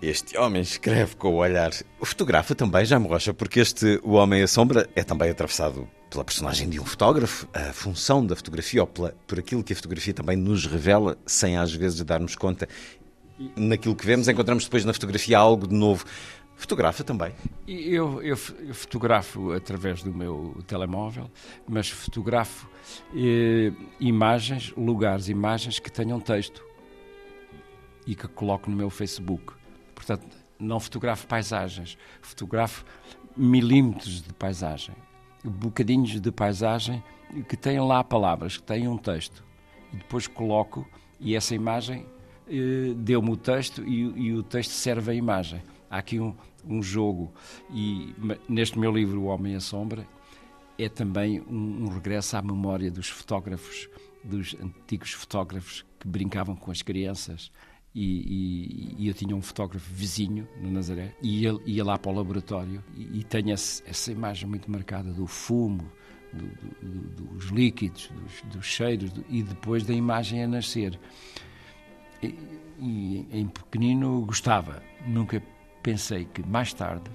Este 0.00 0.38
homem 0.38 0.62
escreve 0.62 1.16
com 1.16 1.34
o 1.34 1.36
olhar. 1.38 1.72
O 1.98 2.06
fotografa 2.06 2.54
também, 2.54 2.84
já 2.84 3.00
me 3.00 3.08
rocha, 3.08 3.34
porque 3.34 3.58
este 3.58 3.98
O 4.04 4.12
Homem 4.12 4.44
à 4.44 4.46
Sombra 4.46 4.88
é 4.94 5.02
também 5.02 5.28
atravessado 5.28 5.88
pela 6.08 6.22
personagem 6.22 6.70
de 6.70 6.78
um 6.78 6.84
fotógrafo, 6.84 7.48
a 7.52 7.72
função 7.72 8.24
da 8.24 8.36
fotografia 8.36 8.82
ou 8.82 8.86
pela, 8.86 9.12
por 9.26 9.40
aquilo 9.40 9.64
que 9.64 9.72
a 9.72 9.76
fotografia 9.76 10.14
também 10.14 10.36
nos 10.36 10.66
revela, 10.66 11.18
sem 11.26 11.56
às 11.56 11.74
vezes 11.74 12.00
darmos 12.04 12.36
conta. 12.36 12.68
Naquilo 13.56 13.96
que 13.96 14.06
vemos, 14.06 14.28
encontramos 14.28 14.64
depois 14.64 14.84
na 14.84 14.92
fotografia 14.92 15.36
algo 15.36 15.66
de 15.66 15.74
novo. 15.74 16.04
Fotografa 16.60 17.02
também? 17.02 17.32
Eu, 17.66 18.22
eu, 18.22 18.36
eu 18.60 18.74
fotografo 18.74 19.52
através 19.52 20.02
do 20.02 20.12
meu 20.12 20.62
telemóvel, 20.66 21.30
mas 21.66 21.88
fotografo 21.88 22.68
eh, 23.16 23.72
imagens, 23.98 24.70
lugares, 24.76 25.28
imagens 25.28 25.78
que 25.78 25.90
tenham 25.90 26.20
texto 26.20 26.62
e 28.06 28.14
que 28.14 28.28
coloco 28.28 28.70
no 28.70 28.76
meu 28.76 28.90
Facebook. 28.90 29.54
Portanto, 29.94 30.26
não 30.58 30.78
fotografo 30.78 31.26
paisagens, 31.26 31.96
fotografo 32.20 32.84
milímetros 33.34 34.20
de 34.20 34.32
paisagem 34.34 34.94
bocadinhos 35.42 36.20
de 36.20 36.30
paisagem 36.30 37.02
que 37.48 37.56
têm 37.56 37.80
lá 37.80 38.04
palavras, 38.04 38.58
que 38.58 38.62
têm 38.62 38.86
um 38.88 38.98
texto. 38.98 39.42
E 39.92 39.96
depois 39.96 40.26
coloco, 40.26 40.86
e 41.18 41.34
essa 41.34 41.54
imagem 41.54 42.06
eh, 42.48 42.92
deu-me 42.96 43.30
o 43.30 43.36
texto 43.36 43.82
e, 43.82 44.28
e, 44.28 44.34
o 44.34 44.42
texto 44.42 44.72
serve 44.72 45.12
a 45.12 45.14
imagem. 45.14 45.62
Há 45.88 45.98
aqui 45.98 46.20
um, 46.20 46.34
um 46.66 46.82
jogo, 46.82 47.32
e 47.70 48.14
neste 48.48 48.78
meu 48.78 48.92
livro, 48.92 49.22
O 49.22 49.24
Homem 49.26 49.54
à 49.54 49.60
Sombra, 49.60 50.06
é 50.78 50.88
também 50.88 51.40
um, 51.42 51.84
um 51.84 51.88
regresso 51.88 52.36
à 52.36 52.42
memória 52.42 52.90
dos 52.90 53.08
fotógrafos, 53.08 53.88
dos 54.24 54.56
antigos 54.60 55.12
fotógrafos 55.12 55.84
que 55.98 56.08
brincavam 56.08 56.56
com 56.56 56.70
as 56.70 56.82
crianças 56.82 57.50
e, 57.94 58.02
e, 58.02 59.04
e, 59.04 59.08
eu 59.08 59.14
tinha 59.14 59.34
um 59.34 59.42
fotógrafo 59.42 59.92
vizinho 59.92 60.48
no 60.60 60.70
Nazaré 60.70 61.12
e 61.20 61.44
ele 61.44 61.60
ia 61.66 61.84
lá 61.84 61.98
para 61.98 62.12
o 62.12 62.14
laboratório 62.14 62.82
e, 62.96 63.18
e 63.18 63.24
tenho 63.24 63.50
essa 63.50 64.12
imagem 64.12 64.48
muito 64.48 64.70
marcada 64.70 65.12
do 65.12 65.26
fumo, 65.26 65.90
do, 66.32 66.46
do, 66.86 67.24
dos 67.34 67.46
líquidos, 67.46 68.08
dos, 68.08 68.54
dos 68.54 68.64
cheiros 68.64 69.12
do, 69.12 69.24
e 69.28 69.42
depois 69.42 69.84
da 69.84 69.92
imagem 69.92 70.44
a 70.44 70.48
nascer. 70.48 70.98
E 72.22 73.26
em 73.32 73.48
pequenino 73.48 74.24
gostava, 74.24 74.82
nunca 75.06 75.42
pensei 75.82 76.24
que 76.24 76.42
mais 76.46 76.72
tarde, 76.72 77.10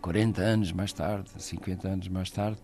40 0.00 0.40
eh, 0.40 0.44
anos 0.44 0.72
mais 0.72 0.92
tarde, 0.92 1.30
50 1.36 1.88
anos 1.88 2.08
mais 2.08 2.30
tarde, 2.30 2.58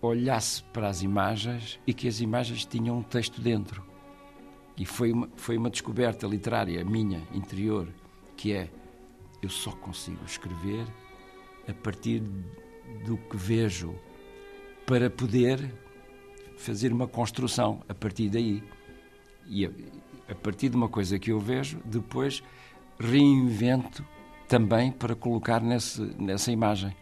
olhasse 0.00 0.62
para 0.64 0.88
as 0.88 1.02
imagens 1.02 1.80
e 1.86 1.94
que 1.94 2.06
as 2.06 2.20
imagens 2.20 2.64
tinham 2.64 2.98
um 2.98 3.02
texto 3.02 3.40
dentro 3.40 3.84
e 4.76 4.84
foi 4.84 5.12
uma, 5.12 5.28
foi 5.36 5.56
uma 5.56 5.70
descoberta 5.70 6.26
literária 6.26 6.84
minha, 6.84 7.22
interior, 7.32 7.88
que 8.36 8.52
é 8.52 8.68
eu 9.42 9.48
só 9.48 9.70
consigo 9.72 10.24
escrever 10.24 10.86
a 11.68 11.72
partir 11.72 12.22
do 13.04 13.16
que 13.16 13.36
vejo 13.36 13.94
para 14.86 15.08
poder 15.08 15.72
fazer 16.56 16.92
uma 16.92 17.06
construção 17.06 17.82
a 17.88 17.94
partir 17.94 18.28
daí. 18.28 18.62
E 19.46 19.66
a, 19.66 19.70
a 20.28 20.34
partir 20.34 20.70
de 20.70 20.76
uma 20.76 20.88
coisa 20.88 21.18
que 21.18 21.30
eu 21.30 21.38
vejo, 21.38 21.80
depois 21.84 22.42
reinvento 22.98 24.04
também 24.48 24.92
para 24.92 25.14
colocar 25.14 25.60
nesse, 25.60 26.00
nessa 26.18 26.52
imagem. 26.52 26.94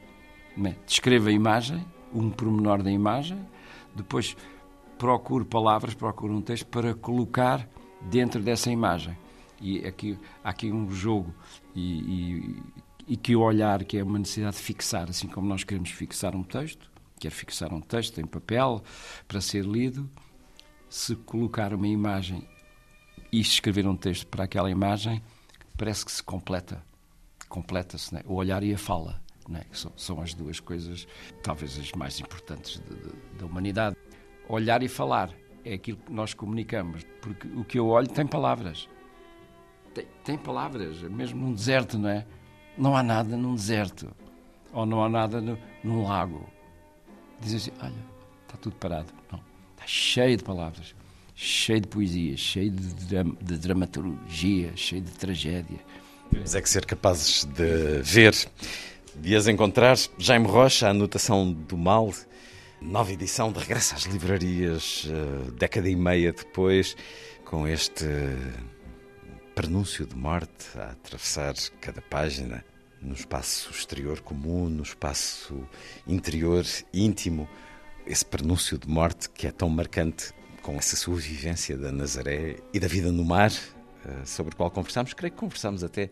É? 0.65 0.75
Descrevo 0.87 1.29
a 1.29 1.33
imagem, 1.33 1.85
um 2.13 2.31
pormenor 2.31 2.83
da 2.83 2.91
imagem, 2.91 3.39
depois 3.95 4.37
procuro 4.99 5.45
palavras, 5.45 5.95
procuro 5.95 6.35
um 6.35 6.41
texto 6.41 6.67
para 6.67 6.95
colocar 6.95 7.69
dentro 8.01 8.41
dessa 8.43 8.71
imagem. 8.71 9.17
E 9.61 9.87
aqui, 9.87 10.19
há 10.43 10.51
aqui 10.51 10.73
um 10.73 10.91
jogo 10.91 11.33
e, 11.75 12.01
e, 12.01 12.63
e 13.09 13.17
que 13.17 13.35
o 13.35 13.41
olhar, 13.41 13.85
que 13.85 13.99
é 13.99 14.03
uma 14.03 14.19
necessidade 14.19 14.57
de 14.57 14.63
fixar, 14.63 15.09
assim 15.09 15.29
como 15.29 15.49
nós 15.49 15.65
queremos 15.65 15.91
fixar 15.91 16.35
um 16.35 16.43
texto, 16.43 16.91
quer 17.19 17.31
fixar 17.31 17.73
um 17.73 17.81
texto 17.81 18.21
em 18.21 18.27
papel 18.27 18.83
para 19.29 19.41
ser 19.41 19.65
lido, 19.65 20.09
se 20.89 21.15
colocar 21.17 21.73
uma 21.73 21.87
imagem 21.87 22.47
e 23.31 23.41
escrever 23.41 23.87
um 23.87 23.97
texto 23.97 24.27
para 24.27 24.45
aquela 24.45 24.71
imagem, 24.71 25.23
parece 25.83 26.07
que 26.07 26.13
se 26.13 26.23
completa. 26.23 26.81
Completa-se, 27.49 28.15
né? 28.15 28.21
o 28.25 28.35
olhar 28.35 28.63
e 28.63 28.73
a 28.73 28.79
fala. 28.79 29.21
Né? 29.49 29.65
São, 29.73 29.93
são, 29.97 30.23
as 30.23 30.33
duas 30.33 30.61
coisas, 30.61 31.09
talvez 31.43 31.77
as 31.77 31.91
mais 31.91 32.21
importantes 32.21 32.81
de, 32.89 32.95
de, 32.95 33.37
da 33.37 33.47
humanidade 33.47 33.97
olhar 34.49 34.81
e 34.85 34.89
falar. 34.89 35.31
É 35.65 35.75
aquilo 35.75 35.99
que 35.99 36.13
nós 36.13 36.35
comunicamos. 36.35 37.05
Porque 37.21 37.49
o 37.49 37.65
que 37.65 37.81
eu 37.81 37.89
olho 37.89 38.07
tem 38.07 38.25
palavras. 38.25 38.89
Tem, 39.93 40.07
tem 40.23 40.39
palavras, 40.39 41.03
mesmo 41.03 41.41
num 41.41 41.53
deserto, 41.53 41.99
não 41.99 42.11
é? 42.11 42.25
Não 42.79 42.97
há 42.97 43.03
nada 43.03 43.37
num 43.37 43.57
deserto. 43.57 44.09
Ou 44.73 44.87
não 44.87 45.03
há 45.03 45.09
nada 45.09 45.41
no, 45.41 45.59
num 45.83 46.05
lago. 46.05 46.49
Dizem 47.41 47.57
assim: 47.57 47.73
olha, 47.85 48.07
está 48.47 48.57
tudo 48.57 48.77
parado. 48.77 49.13
Não. 49.33 49.41
Está 49.73 49.85
cheio 49.85 50.37
de 50.37 50.45
palavras, 50.45 50.95
cheio 51.35 51.81
de 51.81 51.89
poesia, 51.89 52.37
cheio 52.37 52.71
de, 52.71 53.23
de 53.41 53.59
dramaturgia, 53.59 54.73
cheio 54.77 55.03
de 55.03 55.11
tragédia. 55.13 55.79
Mas 56.31 56.55
é 56.55 56.63
que 56.63 56.69
ser 56.69 56.87
capazes 56.87 57.45
de 57.45 58.01
ver, 58.03 58.35
de 59.17 59.37
as 59.37 59.47
encontrar. 59.47 59.97
Jaime 60.19 60.47
Rocha, 60.47 60.87
a 60.87 60.91
anotação 60.91 61.53
do 61.53 61.77
mal 61.77 62.13
Nova 62.83 63.13
edição 63.13 63.53
de 63.53 63.61
regresso 63.61 63.95
às 63.95 64.03
livrarias, 64.03 65.05
uh, 65.05 65.53
década 65.53 65.89
e 65.89 65.95
meia 65.95 66.33
depois, 66.33 66.97
com 67.45 67.67
este 67.67 68.05
prenúncio 69.55 70.05
de 70.05 70.17
morte 70.17 70.67
a 70.77 70.91
atravessar 70.91 71.55
cada 71.81 72.03
página, 72.03 72.65
no 73.01 73.15
espaço 73.15 73.71
exterior 73.71 74.21
comum, 74.21 74.69
no 74.69 74.83
espaço 74.83 75.65
interior 76.09 76.65
íntimo, 76.93 77.49
esse 78.05 78.27
prenúncio 78.27 78.77
de 78.77 78.89
morte 78.89 79.31
que 79.31 79.47
é 79.47 79.53
tão 79.53 79.69
marcante 79.69 80.33
com 80.63 80.77
essa 80.77 80.97
sua 80.97 81.17
vivência 81.17 81.77
da 81.77 81.91
Nazaré 81.91 82.57
e 82.73 82.79
da 82.79 82.87
vida 82.87 83.11
no 83.11 83.25
mar, 83.25 83.51
uh, 83.51 84.27
sobre 84.27 84.55
o 84.55 84.57
qual 84.57 84.71
conversámos. 84.71 85.13
Creio 85.13 85.33
que 85.33 85.39
conversámos 85.39 85.83
até 85.83 86.09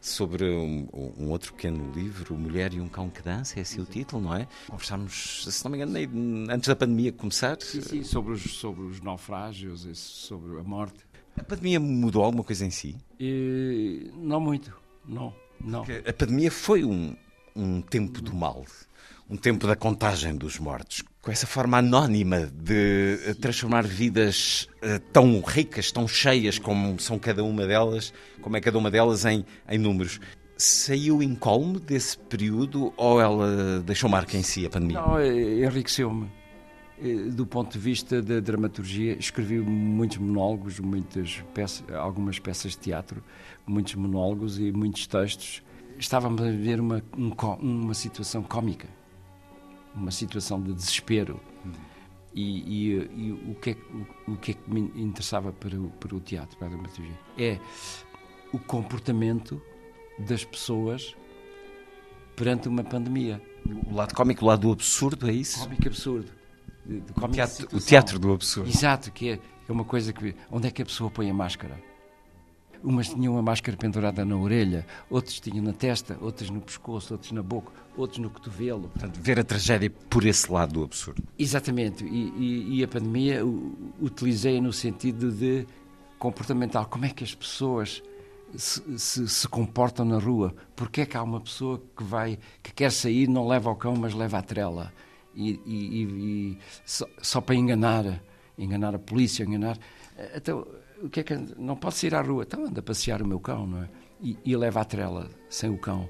sobre 0.00 0.44
um, 0.44 0.88
um, 1.16 1.30
outro 1.30 1.54
pequeno 1.54 1.92
livro, 1.92 2.34
Mulher 2.36 2.74
e 2.74 2.80
um 2.80 2.88
Cão 2.88 3.08
que 3.08 3.22
Dança, 3.22 3.60
é 3.60 3.62
esse 3.62 3.80
o 3.80 3.84
título, 3.84 4.20
não 4.20 4.34
é? 4.34 4.48
Conversámos, 4.66 5.46
se 5.48 5.64
não 5.64 5.70
me 5.70 5.78
engano, 5.78 6.52
antes 6.52 6.66
da 6.66 6.74
pandemia 6.74 7.12
começar. 7.12 7.56
Sim, 7.60 7.80
sim, 7.80 8.02
sobre 8.02 8.32
os, 8.32 8.42
sobre 8.42 8.82
os 8.82 9.00
naufrágios, 9.00 9.86
sobre 9.96 10.58
a 10.58 10.64
morte. 10.64 11.06
A 11.38 11.44
pandemia 11.44 11.78
mudou 11.78 12.24
alguma 12.24 12.42
coisa 12.42 12.66
em 12.66 12.70
si? 12.70 12.96
E, 13.18 14.10
não 14.16 14.40
muito, 14.40 14.76
não. 15.06 15.32
não. 15.60 15.84
Porque 15.84 16.10
a 16.10 16.12
pandemia 16.12 16.50
foi 16.50 16.84
um, 16.84 17.16
um 17.54 17.80
tempo 17.80 18.20
do 18.20 18.34
mal, 18.34 18.64
um 19.30 19.36
tempo 19.36 19.68
da 19.68 19.76
contagem 19.76 20.34
dos 20.34 20.58
mortos, 20.58 21.04
com 21.22 21.30
essa 21.30 21.46
forma 21.46 21.78
anónima 21.78 22.50
de 22.52 23.20
eh, 23.24 23.34
transformar 23.34 23.86
vidas 23.86 24.68
uh, 24.82 24.98
tão 25.12 25.40
ricas, 25.40 25.92
tão 25.92 26.08
cheias 26.08 26.58
como 26.58 26.98
são 26.98 27.16
cada 27.16 27.44
uma 27.44 27.64
delas, 27.64 28.12
como 28.40 28.56
é 28.56 28.60
cada 28.60 28.76
uma 28.76 28.90
delas 28.90 29.24
em, 29.24 29.44
em 29.68 29.78
números. 29.78 30.18
Saiu 30.56 31.22
incólume 31.22 31.78
desse 31.78 32.18
período 32.18 32.92
ou 32.96 33.20
ela 33.20 33.80
deixou 33.86 34.10
marca 34.10 34.36
em 34.36 34.42
si 34.42 34.66
a 34.66 34.70
pandemia? 34.70 35.00
Não, 35.00 35.16
eh, 35.16 35.64
enriqueceu-me. 35.64 36.28
Eh, 37.00 37.30
do 37.30 37.46
ponto 37.46 37.72
de 37.72 37.78
vista 37.78 38.20
da 38.20 38.40
dramaturgia, 38.40 39.16
escrevi 39.16 39.60
muitos 39.60 40.18
monólogos, 40.18 40.80
muitas 40.80 41.42
peças, 41.54 41.84
algumas 41.94 42.40
peças 42.40 42.72
de 42.72 42.78
teatro, 42.78 43.22
muitos 43.64 43.94
monólogos 43.94 44.58
e 44.58 44.72
muitos 44.72 45.06
textos. 45.06 45.62
Estávamos 45.96 46.42
a 46.42 46.46
viver 46.46 46.80
uma, 46.80 47.00
uma 47.60 47.94
situação 47.94 48.42
cómica, 48.42 48.88
uma 49.94 50.10
situação 50.10 50.60
de 50.60 50.72
desespero. 50.72 51.40
E, 52.34 52.42
e, 52.42 52.92
e, 52.94 53.32
o, 53.50 53.54
que 53.56 53.70
é, 53.70 53.76
o, 54.26 54.32
o, 54.32 54.36
que 54.36 54.52
é 54.52 54.54
que 54.54 54.70
me 54.70 54.80
interessava 54.96 55.52
para 55.52 55.78
o, 55.78 55.90
para 55.90 56.16
o 56.16 56.20
teatro, 56.20 56.56
para 56.56 56.68
a 56.68 56.70
dramaturgia? 56.70 57.18
É 57.36 57.58
o 58.52 58.58
comportamento 58.58 59.60
das 60.18 60.44
pessoas 60.44 61.14
perante 62.34 62.68
uma 62.68 62.82
pandemia. 62.82 63.40
O 63.86 63.94
lado 63.94 64.14
cómico, 64.14 64.44
o 64.44 64.48
lado 64.48 64.62
do 64.62 64.72
absurdo, 64.72 65.28
é 65.28 65.32
isso? 65.32 65.60
Cómico 65.60 65.88
absurdo. 65.88 66.30
De, 66.84 67.00
de 67.00 67.12
o, 67.12 67.28
teatro, 67.28 67.68
o 67.72 67.80
teatro 67.80 68.18
do 68.18 68.32
absurdo. 68.32 68.68
Exato, 68.68 69.12
que 69.12 69.30
é, 69.30 69.38
é 69.68 69.72
uma 69.72 69.84
coisa 69.84 70.12
que. 70.12 70.34
Onde 70.50 70.68
é 70.68 70.70
que 70.70 70.82
a 70.82 70.84
pessoa 70.84 71.10
põe 71.10 71.30
a 71.30 71.34
máscara? 71.34 71.91
Umas 72.82 73.08
tinham 73.08 73.38
a 73.38 73.42
máscara 73.42 73.76
pendurada 73.76 74.24
na 74.24 74.36
orelha, 74.36 74.84
outros 75.08 75.38
tinham 75.38 75.64
na 75.64 75.72
testa, 75.72 76.18
outros 76.20 76.50
no 76.50 76.60
pescoço, 76.60 77.14
outros 77.14 77.30
na 77.32 77.42
boca, 77.42 77.72
outros 77.96 78.18
no 78.18 78.28
cotovelo. 78.28 78.88
Portanto, 78.88 79.20
ver 79.20 79.38
a 79.38 79.44
tragédia 79.44 79.90
por 80.10 80.24
esse 80.24 80.50
lado 80.50 80.72
do 80.72 80.84
absurdo. 80.84 81.22
Exatamente. 81.38 82.04
E, 82.04 82.32
e, 82.36 82.78
e 82.78 82.84
a 82.84 82.88
pandemia 82.88 83.42
utilizei 84.00 84.60
no 84.60 84.72
sentido 84.72 85.30
de 85.30 85.66
comportamental. 86.18 86.86
Como 86.86 87.04
é 87.04 87.10
que 87.10 87.24
as 87.24 87.34
pessoas 87.34 88.02
se, 88.56 88.98
se, 88.98 89.28
se, 89.28 89.48
comportam 89.48 90.04
na 90.04 90.18
rua? 90.18 90.54
Porque 90.74 91.02
é 91.02 91.06
que 91.06 91.16
há 91.16 91.22
uma 91.22 91.40
pessoa 91.40 91.82
que 91.96 92.02
vai, 92.02 92.38
que 92.62 92.72
quer 92.72 92.90
sair, 92.90 93.28
não 93.28 93.46
leva 93.46 93.70
o 93.70 93.76
cão, 93.76 93.94
mas 93.96 94.14
leva 94.14 94.38
a 94.38 94.42
trela? 94.42 94.92
E, 95.34 95.60
e, 95.64 96.02
e 96.02 96.58
só, 96.84 97.06
só, 97.20 97.40
para 97.40 97.54
enganar, 97.54 98.22
enganar 98.58 98.94
a 98.94 98.98
polícia, 98.98 99.44
enganar. 99.44 99.78
Então, 100.34 100.66
o 101.02 101.10
que 101.10 101.20
é 101.20 101.22
que 101.22 101.34
não 101.58 101.76
pode 101.76 101.96
sair 101.96 102.14
à 102.14 102.22
rua? 102.22 102.44
Então 102.46 102.64
anda 102.64 102.80
a 102.80 102.82
passear 102.82 103.20
o 103.20 103.26
meu 103.26 103.40
cão, 103.40 103.66
não 103.66 103.82
é? 103.82 103.88
E, 104.20 104.38
e 104.44 104.56
leva 104.56 104.80
a 104.80 104.84
trela 104.84 105.28
sem 105.48 105.68
o 105.68 105.76
cão. 105.76 106.08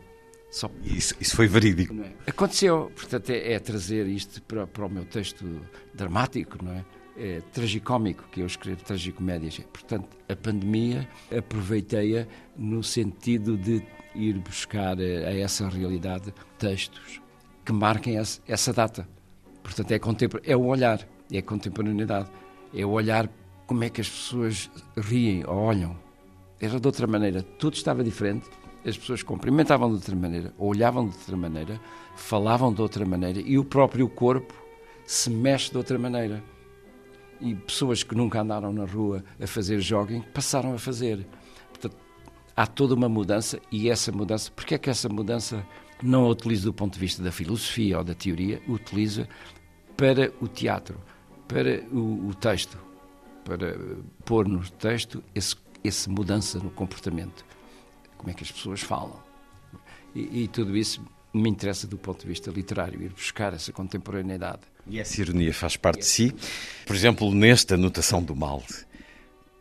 Só... 0.50 0.70
Isso, 0.84 1.14
isso 1.18 1.34
foi 1.34 1.46
verídico. 1.46 1.94
É? 1.94 2.30
Aconteceu, 2.30 2.92
portanto, 2.94 3.30
é, 3.30 3.54
é, 3.54 3.58
trazer 3.58 4.06
isto 4.06 4.42
para, 4.42 4.66
para 4.66 4.84
o 4.84 4.88
meu 4.88 5.06
texto 5.06 5.62
dramático, 5.94 6.62
não 6.62 6.72
é? 6.72 6.84
é 7.16 7.40
tragicómico, 7.52 8.24
que 8.30 8.40
eu 8.40 8.46
escrevo 8.46 8.84
tragicomédias. 8.84 9.58
Portanto, 9.72 10.08
a 10.28 10.36
pandemia 10.36 11.08
aproveitei-a 11.36 12.26
no 12.54 12.82
sentido 12.82 13.56
de 13.56 13.82
ir 14.14 14.38
buscar 14.40 14.98
a, 14.98 15.28
a, 15.28 15.38
essa 15.38 15.66
realidade 15.70 16.34
textos 16.58 17.22
que 17.64 17.72
marquem 17.72 18.18
essa, 18.18 18.40
essa 18.46 18.74
data. 18.74 19.08
Portanto, 19.62 19.90
é, 19.92 20.00
é 20.44 20.56
o 20.56 20.66
olhar, 20.66 21.08
é 21.32 21.38
a 21.38 21.42
contemporaneidade, 21.42 22.30
é 22.74 22.84
o 22.84 22.90
olhar 22.90 23.30
como 23.72 23.84
é 23.84 23.88
que 23.88 24.02
as 24.02 24.08
pessoas 24.10 24.70
riem 24.98 25.44
ou 25.46 25.56
olham. 25.56 25.96
Era 26.60 26.78
de 26.78 26.86
outra 26.86 27.06
maneira, 27.06 27.42
tudo 27.42 27.72
estava 27.72 28.04
diferente. 28.04 28.46
As 28.84 28.98
pessoas 28.98 29.22
cumprimentavam 29.22 29.88
de 29.88 29.94
outra 29.94 30.14
maneira, 30.14 30.52
olhavam 30.58 31.08
de 31.08 31.16
outra 31.16 31.36
maneira, 31.38 31.80
falavam 32.14 32.70
de 32.70 32.82
outra 32.82 33.06
maneira 33.06 33.40
e 33.40 33.58
o 33.58 33.64
próprio 33.64 34.10
corpo 34.10 34.52
se 35.06 35.30
mexe 35.30 35.70
de 35.70 35.78
outra 35.78 35.98
maneira. 35.98 36.44
E 37.40 37.54
pessoas 37.54 38.02
que 38.02 38.14
nunca 38.14 38.42
andaram 38.42 38.74
na 38.74 38.84
rua 38.84 39.24
a 39.40 39.46
fazer 39.46 39.80
jogging 39.80 40.20
passaram 40.20 40.74
a 40.74 40.78
fazer. 40.78 41.26
Portanto, 41.70 41.96
há 42.54 42.66
toda 42.66 42.94
uma 42.94 43.08
mudança 43.08 43.58
e 43.72 43.88
essa 43.88 44.12
mudança, 44.12 44.52
porque 44.54 44.74
é 44.74 44.78
que 44.78 44.90
essa 44.90 45.08
mudança 45.08 45.66
não 46.02 46.26
a 46.26 46.28
utiliza 46.28 46.64
do 46.66 46.74
ponto 46.74 46.92
de 46.92 47.00
vista 47.00 47.22
da 47.22 47.32
filosofia 47.32 47.96
ou 47.96 48.04
da 48.04 48.14
teoria, 48.14 48.60
utiliza 48.68 49.26
para 49.96 50.30
o 50.42 50.46
teatro, 50.46 51.00
para 51.48 51.82
o, 51.90 52.28
o 52.28 52.34
texto, 52.34 52.91
para 53.44 53.76
pôr 54.24 54.48
no 54.48 54.60
texto 54.70 55.22
esse, 55.34 55.56
essa 55.84 56.10
mudança 56.10 56.58
no 56.58 56.70
comportamento. 56.70 57.44
Como 58.16 58.30
é 58.30 58.34
que 58.34 58.44
as 58.44 58.52
pessoas 58.52 58.80
falam. 58.80 59.20
E, 60.14 60.44
e, 60.44 60.48
tudo 60.48 60.76
isso 60.76 61.04
me 61.32 61.48
interessa 61.48 61.86
do 61.86 61.96
ponto 61.96 62.20
de 62.20 62.28
vista 62.28 62.50
literário, 62.50 63.02
ir 63.02 63.10
buscar 63.10 63.54
essa 63.54 63.72
contemporaneidade. 63.72 64.60
E 64.86 64.98
essa 64.98 65.20
ironia 65.20 65.52
faz 65.54 65.76
parte 65.76 66.00
de 66.00 66.06
si. 66.06 66.34
Por 66.86 66.94
exemplo, 66.94 67.34
nesta 67.34 67.74
anotação 67.74 68.22
do 68.22 68.36
mal, 68.36 68.62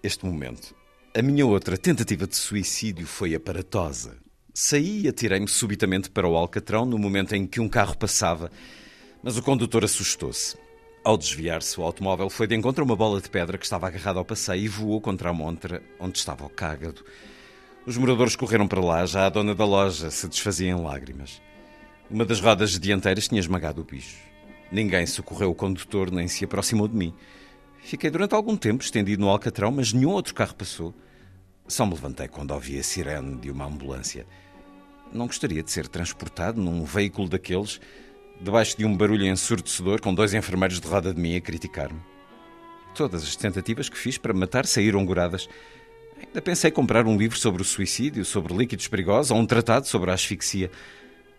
este 0.04 0.26
momento. 0.26 0.76
A 1.15 1.22
minha 1.22 1.46
outra 1.46 1.78
tentativa 1.78 2.28
de 2.28 2.36
suicídio 2.36 3.08
foi 3.08 3.36
aparatosa. 3.36 4.17
Saí 4.54 5.04
e 5.04 5.08
atirei-me 5.08 5.48
subitamente 5.48 6.10
para 6.10 6.28
o 6.28 6.36
Alcatrão 6.36 6.86
no 6.86 6.98
momento 6.98 7.34
em 7.34 7.48
que 7.48 7.62
um 7.62 7.70
carro 7.70 7.98
passava, 7.98 8.52
mas 9.24 9.38
o 9.38 9.44
condutor 9.44 9.86
assustou-se. 9.86 10.58
Ao 11.04 11.18
desviar-se, 11.18 11.80
o 11.80 11.84
automóvel 11.84 12.30
foi 12.30 12.46
de 12.46 12.56
encontro 12.56 12.84
a 12.84 12.86
uma 12.86 12.96
bola 12.96 13.20
de 13.20 13.28
pedra 13.28 13.58
que 13.58 13.64
estava 13.64 13.88
agarrada 13.88 14.20
ao 14.20 14.26
passeio 14.26 14.66
e 14.66 14.68
voou 14.68 15.02
contra 15.02 15.32
a 15.32 15.34
montra 15.34 15.82
onde 16.00 16.20
estava 16.20 16.46
o 16.46 16.50
cágado. 16.50 17.04
Os 17.88 17.98
moradores 17.98 18.36
correram 18.36 18.68
para 18.68 18.80
lá, 18.80 19.04
já 19.08 19.26
a 19.26 19.30
dona 19.30 19.56
da 19.56 19.66
loja 19.66 20.12
se 20.12 20.28
desfazia 20.28 20.70
em 20.70 20.80
lágrimas. 20.80 21.42
Uma 22.08 22.24
das 22.24 22.40
rodas 22.40 22.80
dianteiras 22.80 23.28
tinha 23.28 23.40
esmagado 23.40 23.82
o 23.82 23.84
bicho. 23.84 24.16
Ninguém 24.72 25.08
socorreu 25.08 25.50
o 25.50 25.56
condutor 25.56 26.12
nem 26.12 26.28
se 26.28 26.46
aproximou 26.46 26.88
de 26.88 26.96
mim. 26.96 27.16
Fiquei 27.80 28.12
durante 28.12 28.36
algum 28.36 28.56
tempo 28.56 28.84
estendido 28.84 29.24
no 29.24 29.30
alcatrão, 29.30 29.72
mas 29.72 29.92
nenhum 29.92 30.12
outro 30.12 30.36
carro 30.36 30.54
passou. 30.54 30.94
Só 31.68 31.84
me 31.84 31.94
levantei 31.94 32.28
quando 32.28 32.52
ouvi 32.52 32.78
a 32.78 32.84
sirene 32.84 33.38
de 33.38 33.50
uma 33.50 33.66
ambulância. 33.66 34.28
Não 35.12 35.26
gostaria 35.26 35.64
de 35.64 35.72
ser 35.72 35.88
transportado 35.88 36.62
num 36.62 36.86
veículo 36.86 37.28
daqueles 37.28 37.82
debaixo 38.39 38.78
de 38.78 38.86
um 38.86 38.96
barulho 38.96 39.26
ensurdecedor 39.26 40.02
com 40.02 40.13
dois 40.13 40.34
enfermeiros 40.34 40.80
de 40.80 40.88
roda 40.88 41.13
de 41.13 41.20
mim 41.20 41.36
a 41.36 41.41
criticar-me. 41.41 42.00
Todas 42.94 43.24
as 43.24 43.36
tentativas 43.36 43.89
que 43.89 43.98
fiz 43.98 44.17
para 44.17 44.34
matar 44.34 44.65
saíram 44.65 45.06
goradas. 45.06 45.48
Ainda 46.17 46.41
pensei 46.41 46.70
comprar 46.70 47.06
um 47.08 47.17
livro 47.17 47.38
sobre 47.38 47.62
o 47.62 47.65
suicídio, 47.65 48.24
sobre 48.26 48.54
líquidos 48.54 48.88
perigosos 48.88 49.32
ou 49.32 49.38
um 49.38 49.46
tratado 49.46 49.88
sobre 49.88 50.12
a 50.12 50.13
asfixia. 50.13 50.70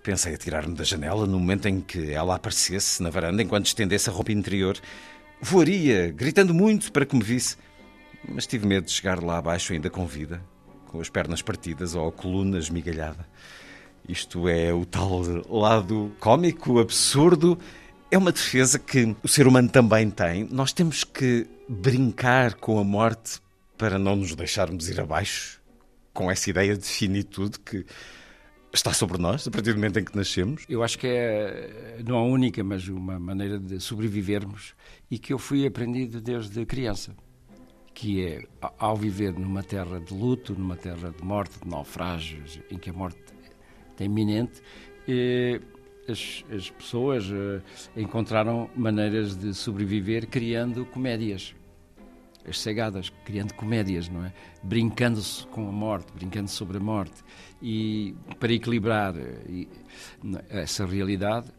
Pensei 0.03 0.35
atirar-me 0.35 0.75
da 0.75 0.83
janela 0.83 1.27
no 1.27 1.39
momento 1.39 1.69
em 1.69 1.81
que 1.81 2.11
ela 2.11 2.35
aparecesse 2.35 3.03
na 3.03 3.11
varanda 3.11 3.43
enquanto 3.43 3.67
estendesse 3.67 4.11
a 4.11 4.13
roupa 4.13 4.33
interior. 4.33 4.77
Voaria, 5.41 6.11
gritando 6.11 6.53
muito 6.53 6.91
para 6.91 7.07
que 7.07 7.15
me 7.15 7.23
visse. 7.23 7.57
Mas 8.29 8.47
tive 8.47 8.67
medo 8.67 8.87
de 8.87 8.93
chegar 8.93 9.23
lá 9.23 9.39
abaixo 9.39 9.73
ainda 9.73 9.91
com 9.91 10.07
vida, 10.07 10.43
com 10.89 11.01
as 11.01 11.09
pernas 11.09 11.43
partidas 11.43 11.95
ou 11.95 12.09
a 12.09 12.13
coluna 12.13 12.59
esmigalhada. 12.59 13.29
Isto 14.09 14.49
é 14.49 14.73
o 14.73 14.85
tal 14.85 15.23
lado 15.49 16.13
cómico, 16.19 16.79
absurdo. 16.79 17.59
É 18.11 18.19
uma 18.19 18.33
defesa 18.33 18.79
que 18.79 19.17
o 19.23 19.29
ser 19.29 19.47
humano 19.47 19.69
também 19.69 20.11
tem. 20.11 20.47
Nós 20.51 20.73
temos 20.73 21.05
que 21.05 21.47
brincar 21.69 22.55
com 22.55 22.79
a 22.79 22.85
morte 22.85 23.41
para 23.79 23.99
não 23.99 24.17
nos 24.17 24.35
deixarmos 24.35 24.89
ir 24.89 25.01
abaixo 25.01 25.61
com 26.13 26.31
essa 26.31 26.51
ideia 26.51 26.77
de 26.77 26.85
finitude 26.85 27.59
que 27.59 27.87
está 28.73 28.93
sobre 28.93 29.19
nós 29.19 29.47
a 29.47 29.51
partir 29.51 29.73
do 29.73 29.77
momento 29.77 29.99
em 29.99 30.05
que 30.05 30.17
nascemos. 30.17 30.65
Eu 30.69 30.83
acho 30.83 30.99
que 30.99 31.07
é 31.07 32.01
não 32.07 32.17
a 32.17 32.25
única, 32.25 32.63
mas 32.65 32.89
uma 32.89 33.19
maneira 33.19 33.59
de 33.59 33.81
sobrevivermos 33.81 34.75
e 35.11 35.19
que 35.19 35.33
eu 35.33 35.39
fui 35.39 35.67
aprendido 35.67 36.21
desde 36.21 36.65
criança, 36.65 37.15
que 37.95 38.25
é 38.25 38.45
ao 38.79 38.97
viver 38.97 39.33
numa 39.33 39.63
terra 39.63 40.01
de 40.01 40.13
luto, 40.15 40.55
numa 40.55 40.77
terra 40.77 41.11
de 41.17 41.25
morte, 41.25 41.59
de 41.63 41.69
naufrágios, 41.69 42.61
em 42.71 42.79
que 42.79 42.91
a 42.91 42.93
morte 42.93 43.19
iminente, 44.01 44.63
as, 46.09 46.45
as, 46.55 46.71
pessoas 46.71 47.25
eh, 47.31 47.61
encontraram 47.97 48.69
maneiras 48.75 49.37
de 49.37 49.55
sobreviver 49.55 50.27
criando 50.27 50.85
comédias. 50.87 51.55
As 52.49 52.59
cegadas, 52.59 53.09
criando 53.25 53.55
comédias, 53.55 54.09
não 54.09 54.25
é? 54.25 54.33
Brincando-se 54.65 55.47
com 55.47 55.69
a 55.69 55.73
morte, 55.73 56.13
brincando 56.13 56.51
sobre 56.51 56.79
a 56.79 56.81
morte. 56.81 57.23
E 57.61 58.17
para 58.41 58.53
equilibrar 58.53 59.15
eh, 59.17 59.67
essa 60.49 60.85
realidade, 60.85 61.53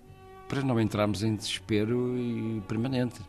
para 0.50 0.62
não 0.62 0.80
entrarmos 0.80 1.24
em 1.24 1.36
desespero 1.36 2.62
permanente. 2.68 3.22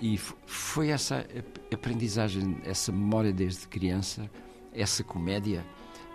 E 0.00 0.18
foi 0.18 0.88
essa 0.88 1.26
aprendizagem, 1.72 2.58
essa 2.64 2.92
memória 2.92 3.32
desde 3.32 3.66
criança, 3.68 4.30
essa 4.74 5.02
comédia 5.02 5.64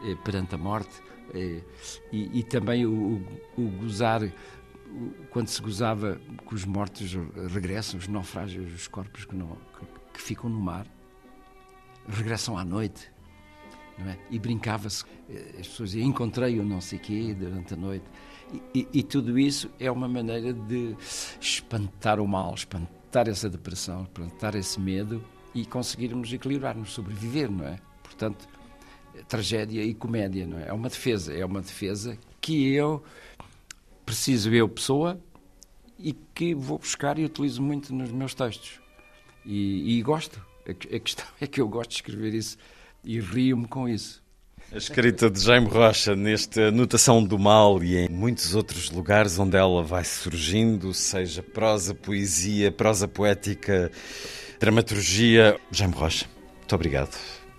eh, 0.04 0.16
perante 0.24 0.54
a 0.54 0.58
morte, 0.60 1.02
e, 1.34 2.40
e, 2.40 2.44
também 2.44 2.86
o, 2.86 3.22
o, 3.58 3.62
o 3.62 3.70
gozar, 3.80 4.22
quando 5.30 5.48
se 5.48 5.62
gozava 5.62 6.20
que 6.48 6.56
os 6.56 6.66
mortos 6.66 7.14
regressam, 7.52 8.00
os 8.00 8.08
naufrágios, 8.08 8.74
os 8.74 8.88
corpos 8.88 9.26
que, 9.26 9.36
não, 9.36 9.58
que, 10.14 10.22
ficam 10.22 10.50
no 10.50 10.60
mar, 10.60 10.88
regressam 12.08 12.58
à 12.58 12.64
noite. 12.64 13.12
É? 14.00 14.16
E 14.30 14.38
brincava-se, 14.38 15.04
eh, 15.28 15.56
as 15.60 15.68
pessoas 15.68 15.90
diziam, 15.90 16.08
encontrei 16.08 16.60
o 16.60 16.64
não 16.64 16.80
sei 16.80 17.00
quê 17.00 17.34
durante 17.34 17.74
a 17.74 17.78
noite. 17.78 18.06
E, 18.54 18.80
e, 18.80 19.00
e, 19.00 19.04
tudo 19.04 19.40
isso 19.40 19.72
é 19.80 19.90
uma 19.90 20.08
maneira 20.08 20.54
de 20.54 20.96
espantar 21.42 22.20
o 22.20 22.28
mal, 22.28 22.54
espantar 22.54 23.28
essa 23.28 23.50
depressão, 23.50 24.04
espantar 24.04 24.56
esse 24.56 24.80
medo 24.80 25.24
e 25.54 25.66
conseguirmos 25.66 26.32
equilibrar-nos, 26.32 26.92
sobreviver, 26.92 27.50
não 27.50 27.66
é? 27.66 27.80
Portanto, 28.04 28.48
tragédia 29.28 29.84
e 29.84 29.94
comédia, 29.94 30.46
não 30.46 30.60
é? 30.60 30.68
É 30.68 30.74
uma 30.74 30.90
defesa, 30.90 31.34
é 31.34 31.46
uma 31.46 31.62
defesa 31.62 32.18
que 32.42 32.74
eu 32.74 33.04
preciso 34.06 34.54
eu 34.54 34.70
pessoa 34.70 35.20
e 36.00 36.14
que 36.34 36.54
vou 36.54 36.78
buscar 36.78 37.20
e 37.20 37.26
utilizo 37.26 37.62
muito 37.62 37.94
nos 37.94 38.12
meus 38.12 38.34
textos. 38.34 38.80
E, 39.46 39.98
e 39.98 40.02
gosto. 40.02 40.42
A, 40.68 40.72
a 40.72 41.00
questão 41.00 41.26
é 41.40 41.48
que 41.48 41.60
eu 41.60 41.68
gosto 41.68 41.90
de 41.92 41.96
escrever 41.98 42.34
isso 42.34 42.58
e 43.04 43.20
rio-me 43.20 43.68
com 43.68 43.88
isso. 43.88 44.22
A 44.72 44.78
escrita 44.78 45.30
de 45.30 45.40
Jaime 45.40 45.68
Rocha 45.68 46.14
nesta 46.14 46.72
Notação 46.72 47.24
do 47.24 47.40
Mal 47.40 47.82
e 47.82 47.98
em 47.98 48.10
muitos 48.10 48.54
outros 48.54 48.92
lugares 48.92 49.40
onde 49.40 49.56
ela 49.56 49.82
vai 49.82 50.04
surgindo, 50.04 50.94
seja 50.94 51.42
prosa, 51.42 51.96
poesia, 51.96 52.70
prosa 52.70 53.08
poética, 53.08 53.90
dramaturgia. 54.60 55.58
Jaime 55.72 55.94
Rocha, 55.94 56.26
muito 56.60 56.76
obrigado 56.76 57.18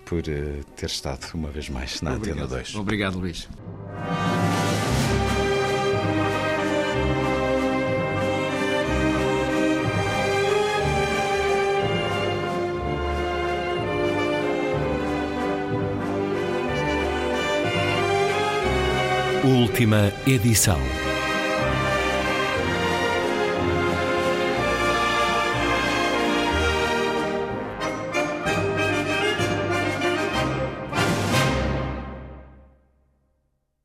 por 0.09 0.21
uh, 0.21 0.64
ter 0.75 0.87
estado 0.87 1.27
uma 1.35 1.51
vez 1.51 1.68
mais 1.68 2.01
na 2.01 2.14
obrigado. 2.14 2.44
Antena 2.44 2.62
2. 2.62 2.75
Obrigado, 2.77 3.18
Luís. 3.18 3.47
Última 19.44 20.12
edição. 20.27 20.79